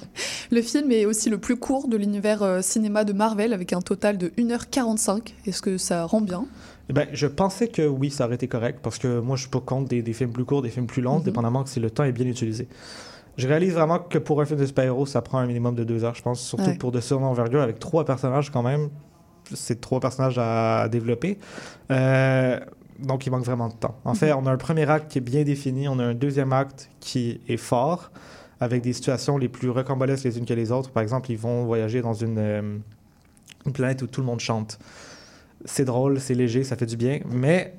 [0.50, 3.80] Le film est aussi le plus court de l'univers euh, cinéma de Marvel avec un
[3.80, 5.32] total de 1h45.
[5.46, 6.44] Est-ce que ça rend bien?
[6.88, 9.50] Eh Ben, je pensais que oui, ça aurait été correct parce que moi, je suis
[9.50, 11.24] pas contre des, des films plus courts, des films plus longs, Mhm.
[11.24, 12.66] dépendamment que si le temps est bien utilisé.
[13.36, 16.02] Je réalise vraiment que pour un film de super-héros, ça prend un minimum de deux
[16.04, 16.74] heures, je pense, surtout Ouais.
[16.78, 18.88] pour de son envergure avec trois personnages quand même.
[19.54, 21.38] C'est trois personnages à développer.
[21.90, 22.58] Euh,
[22.98, 23.96] donc, il manque vraiment de temps.
[24.04, 24.38] En fait, Mhm.
[24.42, 27.40] on a un premier acte qui est bien défini, on a un deuxième acte qui
[27.48, 28.10] est fort,
[28.60, 30.90] avec des situations les plus rocambolesques les unes que les autres.
[30.90, 32.78] Par exemple, ils vont voyager dans une, euh,
[33.66, 34.78] une planète où tout le monde chante
[35.64, 37.74] c'est drôle, c'est léger, ça fait du bien, mais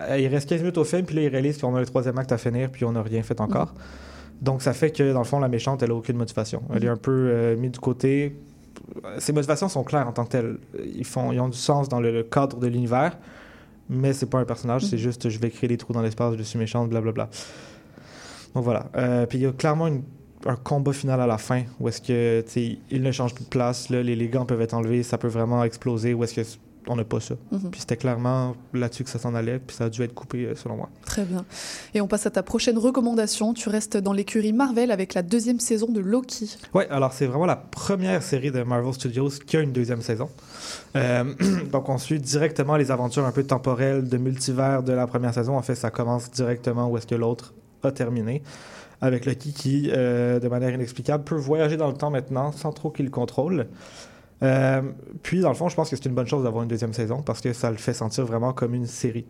[0.00, 2.18] euh, il reste 15 minutes au film, puis là, ils réalisent qu'on a le troisième
[2.18, 3.72] acte à finir, puis on n'a rien fait encore.
[4.40, 6.62] Donc, ça fait que, dans le fond, la méchante, elle a aucune motivation.
[6.74, 8.36] Elle est un peu euh, mise de côté.
[9.18, 10.58] Ses motivations sont claires en tant que telles.
[10.94, 13.16] Ils, font, ils ont du sens dans le, le cadre de l'univers,
[13.88, 15.02] mais c'est pas un personnage, c'est Mhm.
[15.02, 17.28] juste je vais créer des trous dans l'espace, je suis méchante, blablabla.
[18.54, 18.86] Donc voilà.
[18.96, 20.02] Euh, puis il y a clairement une-
[20.46, 23.44] un combat final à la fin où est-ce que tu sais, il ne change plus
[23.44, 26.34] de place, là, les, les gants peuvent être enlevés, ça peut vraiment exploser, où est-ce
[26.34, 26.40] que
[26.86, 27.34] on n'a pas ça.
[27.52, 27.70] Mhm.
[27.70, 30.54] Puis c'était clairement là-dessus que ça s'en allait, puis ça a dû être coupé euh,
[30.54, 30.88] selon moi.
[31.04, 31.44] Très bien.
[31.94, 33.54] Et on passe à ta prochaine recommandation.
[33.54, 36.56] Tu restes dans l'écurie Marvel avec la deuxième saison de Loki.
[36.74, 40.28] Ouais, alors c'est vraiment la première série de Marvel Studios qui a une deuxième saison.
[40.96, 41.24] Euh,
[41.72, 45.56] donc on suit directement les aventures un peu temporelles de multivers de la première saison.
[45.56, 48.42] En fait, ça commence directement où est-ce que l'autre a terminé.
[49.02, 52.90] Avec Loki qui, euh, de manière inexplicable, peut voyager dans le temps maintenant sans trop
[52.90, 53.66] qu'il le contrôle.
[54.42, 54.82] Euh,
[55.22, 57.22] puis, dans le fond, je pense que c'est une bonne chose d'avoir une deuxième saison
[57.22, 59.26] parce que ça le fait sentir vraiment comme une série.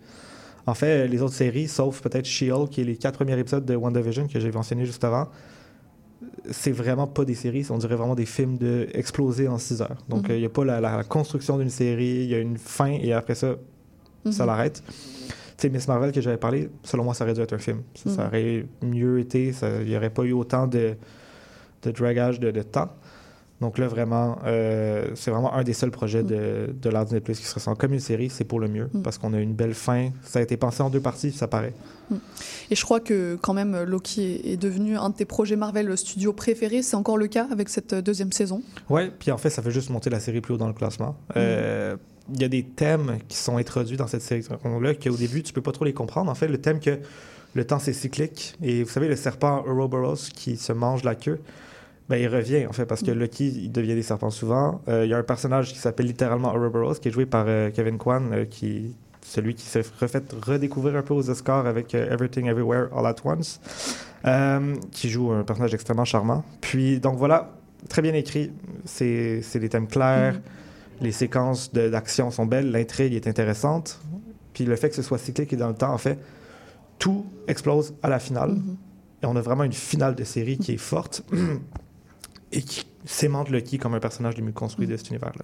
[0.66, 3.74] En fait, les autres séries, sauf peut-être She-Hulk, qui est les quatre premiers épisodes de
[3.74, 5.28] WandaVision que j'ai mentionné juste avant,
[6.50, 9.96] c'est vraiment pas des séries, on dirait vraiment des films de explosés en 6 heures.
[10.08, 10.40] Donc, il Mhm.
[10.40, 13.34] n'y a pas la, la construction d'une série, il y a une fin et après
[13.34, 13.56] ça,
[14.30, 14.46] ça Mhm.
[14.46, 14.82] l'arrête.
[14.86, 14.92] Tu
[15.56, 17.82] sais, Miss Marvel que j'avais parlé, selon moi, ça aurait dû être un film.
[17.94, 18.28] Ça, ça Mhm.
[18.28, 19.52] aurait mieux été,
[19.82, 20.94] il n'y aurait pas eu autant de,
[21.82, 22.88] de dragage de, de temps.
[23.60, 27.38] Donc là, vraiment, euh, c'est vraiment un des seuls projets de, de l'art Disney Plus
[27.38, 28.30] qui se ressent comme une série.
[28.30, 29.02] C'est pour le mieux Mm.
[29.02, 30.10] parce qu'on a une belle fin.
[30.24, 31.74] Ça a été pensé en deux parties, ça paraît.
[32.70, 36.32] Et je crois que quand même Loki est- devenu un de tes projets Marvel studio
[36.32, 36.82] préférés.
[36.82, 38.62] C'est encore le cas avec cette deuxième saison?
[38.88, 41.16] Ouais, puis en fait, ça fait juste monter la série plus haut dans le classement.
[41.30, 41.32] Mm.
[41.36, 41.96] Euh,
[42.32, 45.62] Il y a des thèmes qui sont introduits dans cette série-là qu'au début, tu peux
[45.62, 46.30] pas trop les comprendre.
[46.30, 46.98] En fait, le thème que
[47.54, 48.54] le temps, c'est cyclique.
[48.62, 51.40] Et vous savez, le serpent Ouroboros qui se mange la queue,
[52.10, 54.82] ben, il revient, en fait, parce que Loki, il devient des serpents souvent.
[54.88, 57.70] Euh, il y a un personnage qui s'appelle littéralement Ouroboros, qui est joué par euh,
[57.70, 62.46] Kevin Kwan, euh, qui celui qui s'est refait redécouvrir un peu aux Oscars avec Everything
[62.46, 63.60] Everywhere All at Once,
[64.90, 66.42] qui joue un personnage extrêmement charmant.
[66.60, 67.52] Puis, donc voilà,
[67.88, 68.50] très bien écrit.
[68.86, 70.40] C'est des thèmes clairs.
[71.00, 72.72] Les séquences d'action sont belles.
[72.72, 74.00] L'intrigue est intéressante.
[74.52, 76.18] Puis le fait que ce soit cyclique et dans le temps, en fait,
[76.98, 78.56] tout explose à la finale.
[79.22, 81.24] Et on a vraiment une finale de série qui est forte
[82.52, 85.42] et qui sémente Loki comme un personnage le mieux construit de cet univers-là.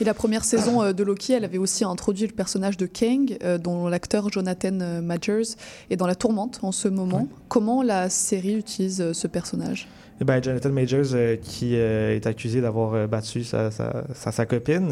[0.00, 3.36] Et la première saison euh, de Loki, elle avait aussi introduit le personnage de Kang,
[3.42, 5.54] euh, dont l'acteur Jonathan euh, Majors
[5.90, 7.28] est dans la tourmente en ce moment.
[7.48, 9.88] Comment la série utilise euh, ce personnage?
[10.20, 14.88] Eh ben, Jonathan Majors, qui est accusé d'avoir battu sa, sa, sa- sa copine.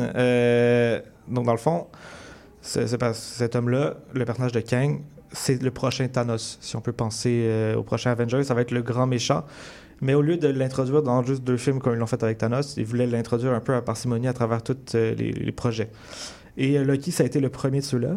[1.29, 1.89] Donc, dans le fond,
[2.63, 5.01] ce- ce- cet homme-là, le personnage de Kang,
[5.33, 6.59] c'est le prochain Thanos.
[6.61, 9.43] Si on peut penser euh, au prochain Avengers, ça va être le grand méchant.
[10.01, 12.77] Mais au lieu de l'introduire dans juste deux films comme ils l'ont fait avec Thanos,
[12.77, 15.91] ils voulaient l'introduire un peu à parcimonie à travers tous les, les projets.
[16.57, 18.17] Et euh, Loki, ça a été le premier de ceux-là.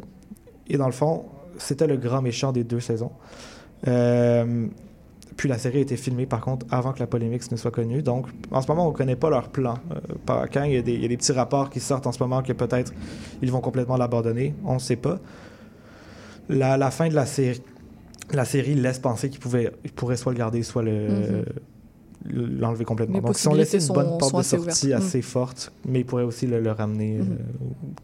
[0.67, 1.25] Et dans le fond,
[1.57, 3.11] c'était le grand méchant des deux saisons.
[3.87, 4.67] Euh,
[5.35, 8.01] puis la série a été filmée, par contre, avant que la polémique ne soit connue.
[8.01, 9.75] Donc, en ce moment, on ne connaît pas leur plan.
[9.91, 12.93] Euh, quand il y, a des, petits rapports qui sortent en ce moment que peut-être
[13.41, 15.19] ils vont complètement l'abandonner, on ne sait pas.
[16.49, 17.61] La fin de la série,
[18.31, 21.45] la série laisse penser qu'ils pouvaient- ils pourraient soit le garder, soit le, Mhm.
[22.25, 23.15] le- l'enlever complètement.
[23.17, 25.23] Les Donc, ils ont laissé une bonne porte de sortie assez Mhm.
[25.23, 27.37] forte, mais ils pourraient aussi le, le ramener euh, Mhm.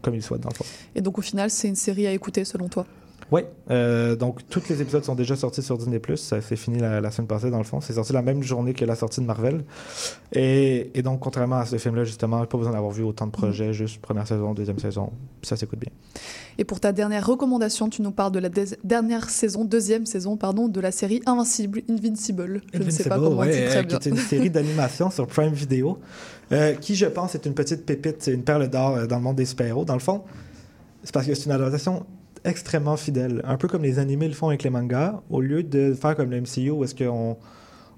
[0.02, 0.64] comme ils le souhaitent, dans le fond.
[0.94, 2.86] Et donc au final, c'est une série à écouter selon toi?
[3.32, 6.00] Oui, euh, donc tous les épisodes sont déjà sortis sur Disney+.
[6.14, 7.80] Ça s'est fini la, la semaine passée, dans le fond.
[7.80, 9.64] C'est sorti la même journée que la sortie de Marvel.
[10.32, 13.72] Et, et donc, contrairement à ce film-là, justement, pas besoin d'avoir vu autant de projets,
[13.72, 15.10] juste première saison, deuxième saison,
[15.42, 15.90] ça s'écoute bien.
[16.58, 18.48] Et pour ta dernière recommandation, tu nous parles de la
[18.84, 22.62] dernière saison, deuxième saison, pardon, de la série Invincible, Invincible.
[22.72, 23.98] Je ne sais pas comment on dit ouais, très euh, bien.
[23.98, 25.98] qui est une série d'animation sur Prime Video,
[26.52, 29.46] euh, qui, je pense, est une petite pépite, une perle d'or dans le monde des
[29.46, 29.84] super-héros.
[29.84, 30.22] Dans le fond,
[31.02, 32.06] c'est parce que c'est une adaptation
[32.46, 35.92] extrêmement fidèle, un peu comme les animés le font avec les mangas, au lieu de
[35.94, 37.36] faire comme le MCU, où est-ce qu'on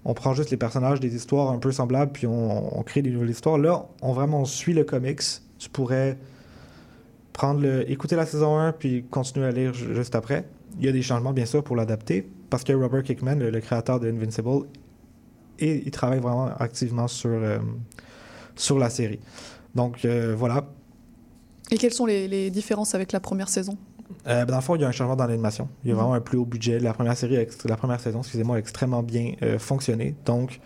[0.04, 3.30] on prend juste les personnages des histoires un peu semblables, puis on, crée des nouvelles
[3.30, 3.58] histoires.
[3.58, 5.20] Là, on vraiment suit le comics.
[5.58, 6.16] Tu pourrais
[7.32, 10.44] prendre le, écouter la saison 1, puis continuer à lire ju- juste après.
[10.78, 13.60] Il y a des changements, bien sûr, pour l'adapter, parce que Robert Kickman, le, le
[13.60, 14.66] créateur de Invincible,
[15.58, 17.58] et il travaille vraiment activement sur, euh,
[18.56, 19.20] sur la série.
[19.74, 20.64] Donc, euh, voilà.
[21.70, 23.76] Et quelles sont les différences avec la première saison?
[24.26, 25.68] Euh, ben, dans le fond, il y a un changement dans l'animation.
[25.84, 26.78] Il y a vraiment un plus haut budget.
[26.80, 30.14] La première série, la première saison, excusez-moi, a extrêmement bien euh, fonctionné.
[30.24, 30.60] Donc,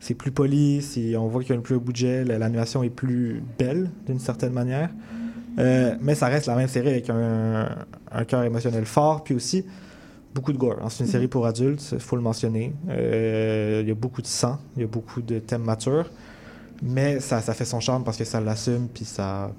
[0.00, 0.82] c'est plus poli.
[1.18, 2.24] On voit qu'il y a un plus haut budget.
[2.24, 4.90] la- L'animation est plus belle, d'une certaine manière.
[5.58, 7.68] Euh, mais ça reste la même série avec un,
[8.28, 9.24] cœur émotionnel fort.
[9.24, 9.64] Puis aussi,
[10.34, 10.76] beaucoup de gore.
[10.82, 10.88] hein.
[10.90, 12.74] C'est une série pour adultes, il faut le mentionner.
[12.88, 16.10] Il y a beaucoup de sang, il y a beaucoup de thèmes matures.
[16.82, 19.50] Mais ça, ça fait son charme parce que ça l'assume, puis ça,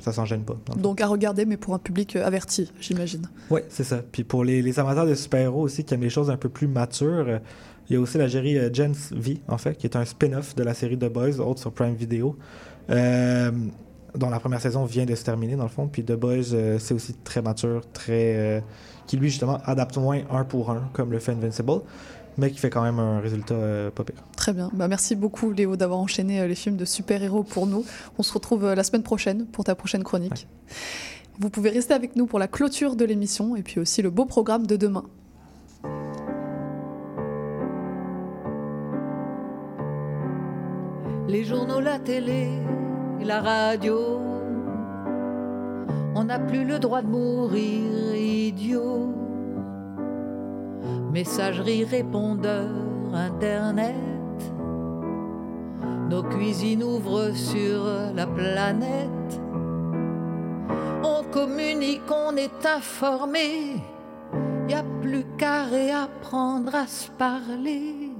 [0.00, 0.56] ça s'en gêne pas.
[0.76, 3.28] Donc à regarder, mais pour un public euh, averti, j'imagine.
[3.50, 4.00] oui, c'est ça.
[4.12, 6.66] Puis pour les, les amateurs de super-héros aussi qui aiment les choses un peu plus
[6.68, 7.38] matures, euh,
[7.90, 10.54] il y a aussi la série euh, Gens V, en fait, qui est un spin-off
[10.54, 12.36] de la série The Boys, autre sur Prime Video,
[12.90, 13.50] euh,
[14.14, 15.88] dont la première saison vient de se terminer, dans le fond.
[15.88, 18.36] Puis The Boys, euh, c'est aussi très mature, très...
[18.36, 18.60] euh,
[19.06, 21.80] qui, lui, justement, adapte moins un pour un, comme le fait Invincible,
[22.38, 24.22] mais qui fait quand même un résultat euh, pas pire.
[24.36, 24.70] Très bien.
[24.72, 27.84] Bah, merci beaucoup, Léo, d'avoir enchaîné euh, les films de super-héros pour nous.
[28.18, 30.46] On se retrouve euh, la semaine prochaine pour ta prochaine chronique.
[31.38, 34.24] Vous pouvez rester avec nous pour la clôture de l'émission et puis aussi le beau
[34.24, 35.04] programme de demain.
[41.28, 42.48] les journaux, la télé,
[43.20, 44.18] la radio.
[46.14, 49.14] On n'a plus le droit de mourir idiot.
[51.12, 52.68] Messagerie, répondeur,
[53.12, 53.94] internet.
[56.08, 57.84] Nos cuisines ouvrent sur
[58.14, 59.40] la planète.
[61.02, 63.76] On communique, on est informé.
[64.68, 68.12] Y a plus qu'à réapprendre à se parler.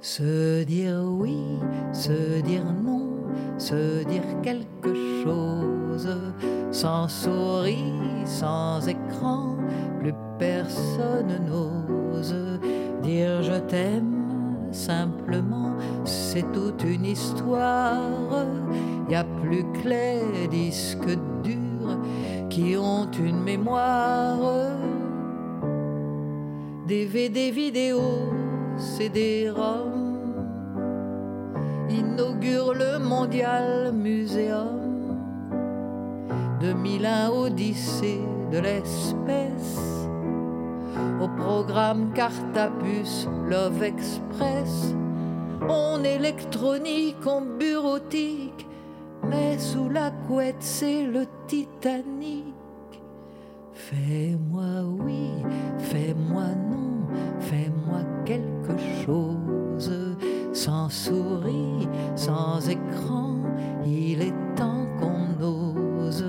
[0.00, 1.38] Se dire oui,
[1.92, 3.08] se dire non,
[3.58, 6.08] se dire quelque chose.
[6.70, 7.92] Sans souris,
[8.24, 9.56] sans écran,
[10.00, 12.34] plus personne n'ose
[13.02, 14.16] dire je t'aime
[14.72, 15.72] simplement.
[16.04, 18.46] C'est toute une histoire.
[19.08, 21.98] Y a plus que les disques durs
[22.50, 24.38] qui ont une mémoire.
[26.86, 28.30] DVD, vidéos,
[28.76, 30.05] CD-ROM
[31.90, 34.86] inaugure le Mondial Muséum.
[36.60, 38.20] 2001 Odyssée
[38.50, 39.78] de l'espèce.
[41.20, 44.94] Au programme Cartapus, Love Express.
[45.68, 48.66] On électronique, on bureautique,
[49.28, 52.54] mais sous la couette c'est le Titanic.
[53.72, 55.30] Fais-moi oui,
[55.78, 57.06] fais-moi non,
[57.40, 60.15] fais-moi quelque chose.
[60.56, 63.36] Sans souris, sans écran,
[63.84, 66.24] il est temps qu'on ose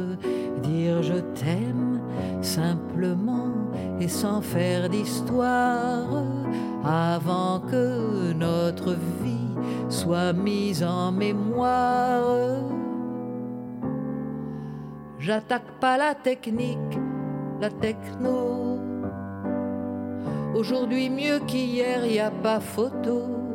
[0.61, 2.01] dire je t'aime
[2.41, 3.53] simplement
[4.01, 6.25] et sans faire d'histoire
[6.83, 9.55] avant que notre vie
[9.87, 12.59] soit mise en mémoire.
[15.19, 16.99] J'attaque pas la technique,
[17.61, 18.77] la techno.
[20.53, 23.46] Aujourd'hui mieux qu'hier, y a pas photo.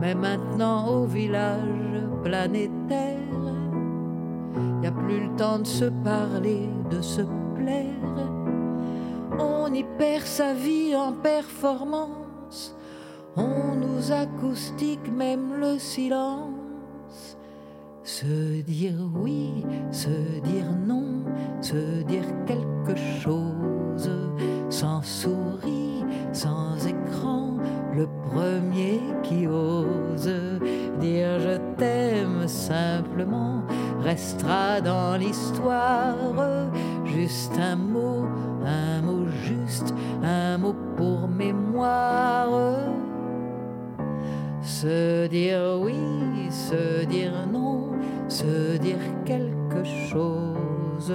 [0.00, 3.16] Mais maintenant au village planétaire,
[4.82, 7.22] y a plus le temps de se parler, de se
[7.56, 7.86] plaire.
[9.38, 12.76] On y perd sa vie en performance.
[13.36, 17.36] On nous acoustique même le silence.
[18.02, 21.24] Se dire oui, se dire non,
[21.60, 24.10] se dire quelque chose.
[24.70, 27.55] Sans souris, sans écran,
[27.96, 30.30] le premier qui ose
[31.00, 33.62] dire je t'aime simplement
[34.02, 36.14] restera dans l'histoire.
[37.04, 38.26] Juste un mot,
[38.64, 42.50] un mot juste, un mot pour mémoire.
[44.62, 45.94] Se dire oui,
[46.50, 47.92] se dire non,
[48.28, 51.12] se dire quelque chose.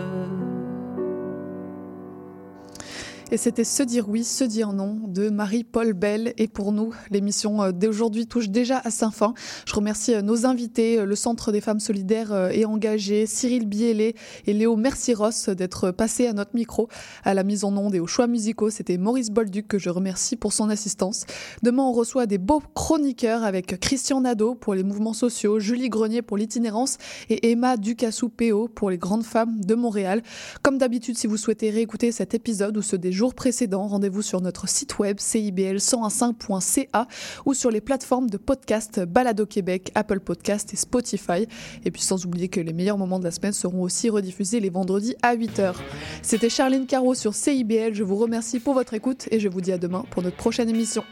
[3.34, 6.34] Et c'était Se dire oui, se dire non de Marie-Paul Bell.
[6.38, 9.34] Et pour nous, l'émission d'aujourd'hui touche déjà à sa fin.
[9.66, 14.16] Je remercie nos invités, le Centre des femmes solidaires et engagées, Cyril Biellet
[14.48, 16.90] et Léo Merciros d'être passés à notre micro
[17.24, 18.70] à la mise en onde et aux choix musicaux.
[18.70, 21.26] C'était Maurice Bolduc que je remercie pour son assistance.
[21.64, 26.22] Demain, on reçoit des beaux chroniqueurs avec Christian Nadeau pour les mouvements sociaux, Julie Grenier
[26.22, 26.98] pour l'itinérance
[27.30, 30.22] et Emma Ducassou-Péo pour les grandes femmes de Montréal.
[30.64, 34.42] Comme d'habitude, si vous souhaitez réécouter cet épisode ou ceux des jours précédents, rendez-vous sur
[34.42, 37.08] notre site web cibl1015.ca
[37.46, 41.48] ou sur les plateformes de podcast Balado Québec, Apple Podcast et Spotify.
[41.86, 44.72] Et puis sans oublier que les meilleurs moments de la semaine seront aussi rediffusés les
[44.72, 45.76] vendredis à 8h.
[46.24, 47.94] C'était Charline Caro sur CIBL.
[47.94, 50.68] Je vous remercie pour votre écoute et je vous dis à demain pour notre prochaine
[50.68, 51.04] émission.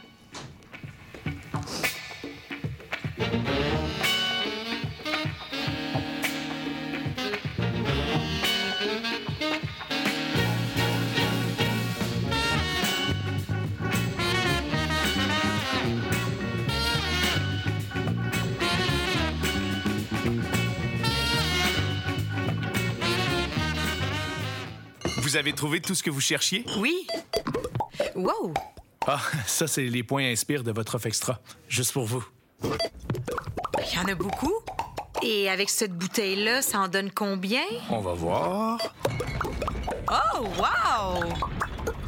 [25.29, 26.65] Vous avez trouvé tout ce que vous cherchiez?
[26.79, 27.05] Oui.
[28.15, 28.51] Wow!
[29.05, 31.39] Ah, ça, c'est les points inspire de votre offre extra.
[31.67, 32.25] Juste pour vous.
[32.63, 34.55] Il y en a beaucoup.
[35.21, 37.61] Et avec cette bouteille-là, ça en donne combien?
[37.91, 38.79] On va voir.
[40.11, 41.23] Oh, wow!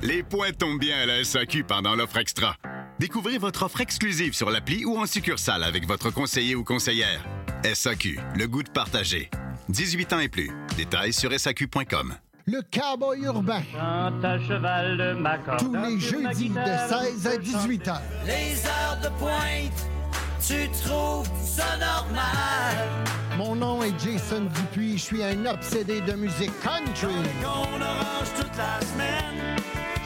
[0.01, 2.55] Les points tombent bien à la SAQ pendant l'offre extra.
[2.97, 7.23] Découvrez votre offre exclusive sur l'appli ou en succursale avec votre conseiller ou conseillère.
[7.71, 9.29] SAQ, le goût de partager.
[9.69, 10.49] 18 ans et plus.
[10.75, 12.15] Détails sur SAQ.com.
[12.45, 13.61] Le cowboy urbain.
[13.79, 15.59] à cheval de ma corde.
[15.59, 16.55] Tous les jeudis de
[17.15, 18.01] 16 à 18 heures.
[18.25, 19.87] Les heures de pointe,
[20.45, 22.87] tu trouves ça normal?
[23.37, 27.13] Mon nom est Jason Dupuis, je suis un obsédé de musique country.
[28.37, 29.57] toute la semaine.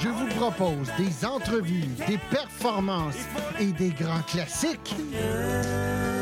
[0.02, 3.18] Je vous propose des entrevues, des performances
[3.60, 4.96] et des grands classiques.
[5.12, 6.15] La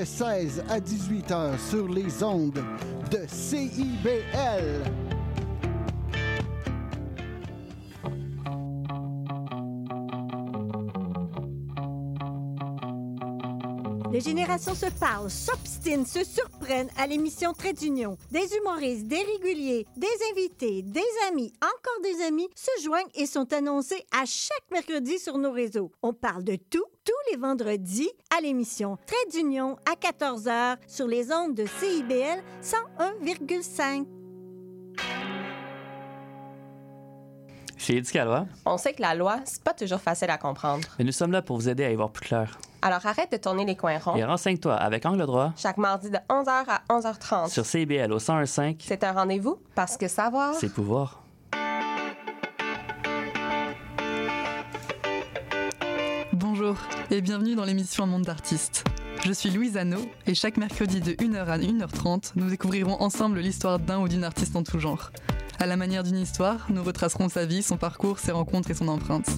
[0.00, 2.64] de 16 à 18 heures sur les ondes
[3.10, 4.90] de CIBL.
[14.10, 18.16] Les générations se parlent, s'obstinent, se surprennent à l'émission Trait d'Union.
[18.30, 23.52] Des humoristes, des réguliers, des invités, des amis, encore des amis se joignent et sont
[23.52, 25.90] annoncés à chaque mercredi sur nos réseaux.
[26.02, 31.32] On parle de tout tous les vendredis à l'émission Trait d'Union à 14h sur les
[31.32, 34.06] ondes de CIBL 101,5.
[37.78, 40.86] Chez Éducalois, On sait que la loi, c'est pas toujours facile à comprendre.
[40.98, 42.58] mais nous sommes là pour vous aider à y voir plus clair.
[42.82, 44.16] Alors arrête de tourner les coins ronds.
[44.16, 47.48] Et renseigne-toi avec Angle droit Chaque mardi de 11h à 11h30.
[47.48, 50.54] sur CIBL au 101.5, C'est un rendez-vous parce que savoir.
[50.54, 51.22] c'est pouvoir.
[57.12, 58.84] Et bienvenue dans l'émission Un monde d'artistes.
[59.24, 63.80] Je suis Louise Anneau et chaque mercredi de 1h à 1h30, nous découvrirons ensemble l'histoire
[63.80, 65.10] d'un ou d'une artiste en tout genre.
[65.58, 68.86] À la manière d'une histoire, nous retracerons sa vie, son parcours, ses rencontres et son
[68.86, 69.28] empreinte.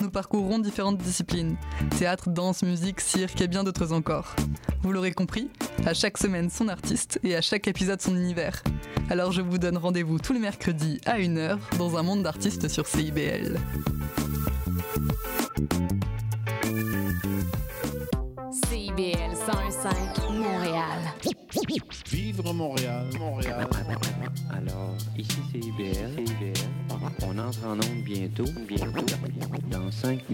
[0.00, 1.56] Nous parcourrons différentes disciplines
[1.98, 4.34] théâtre, danse, musique, cirque et bien d'autres encore.
[4.82, 5.48] Vous l'aurez compris,
[5.86, 8.62] à chaque semaine son artiste et à chaque épisode son univers.
[9.08, 12.88] Alors je vous donne rendez-vous tous les mercredis à 1h dans un monde d'artistes sur
[12.88, 13.58] CIBL.
[13.58, 15.19] CIBL
[19.50, 20.98] 101.5 Montréal.
[22.08, 23.66] Vivre Montréal, Montréal.
[24.48, 26.24] Alors, ici c'est IBL.
[27.22, 28.44] On entre en onde bientôt.
[28.68, 29.16] Bientôt.
[29.68, 30.24] Dans 5 minutes.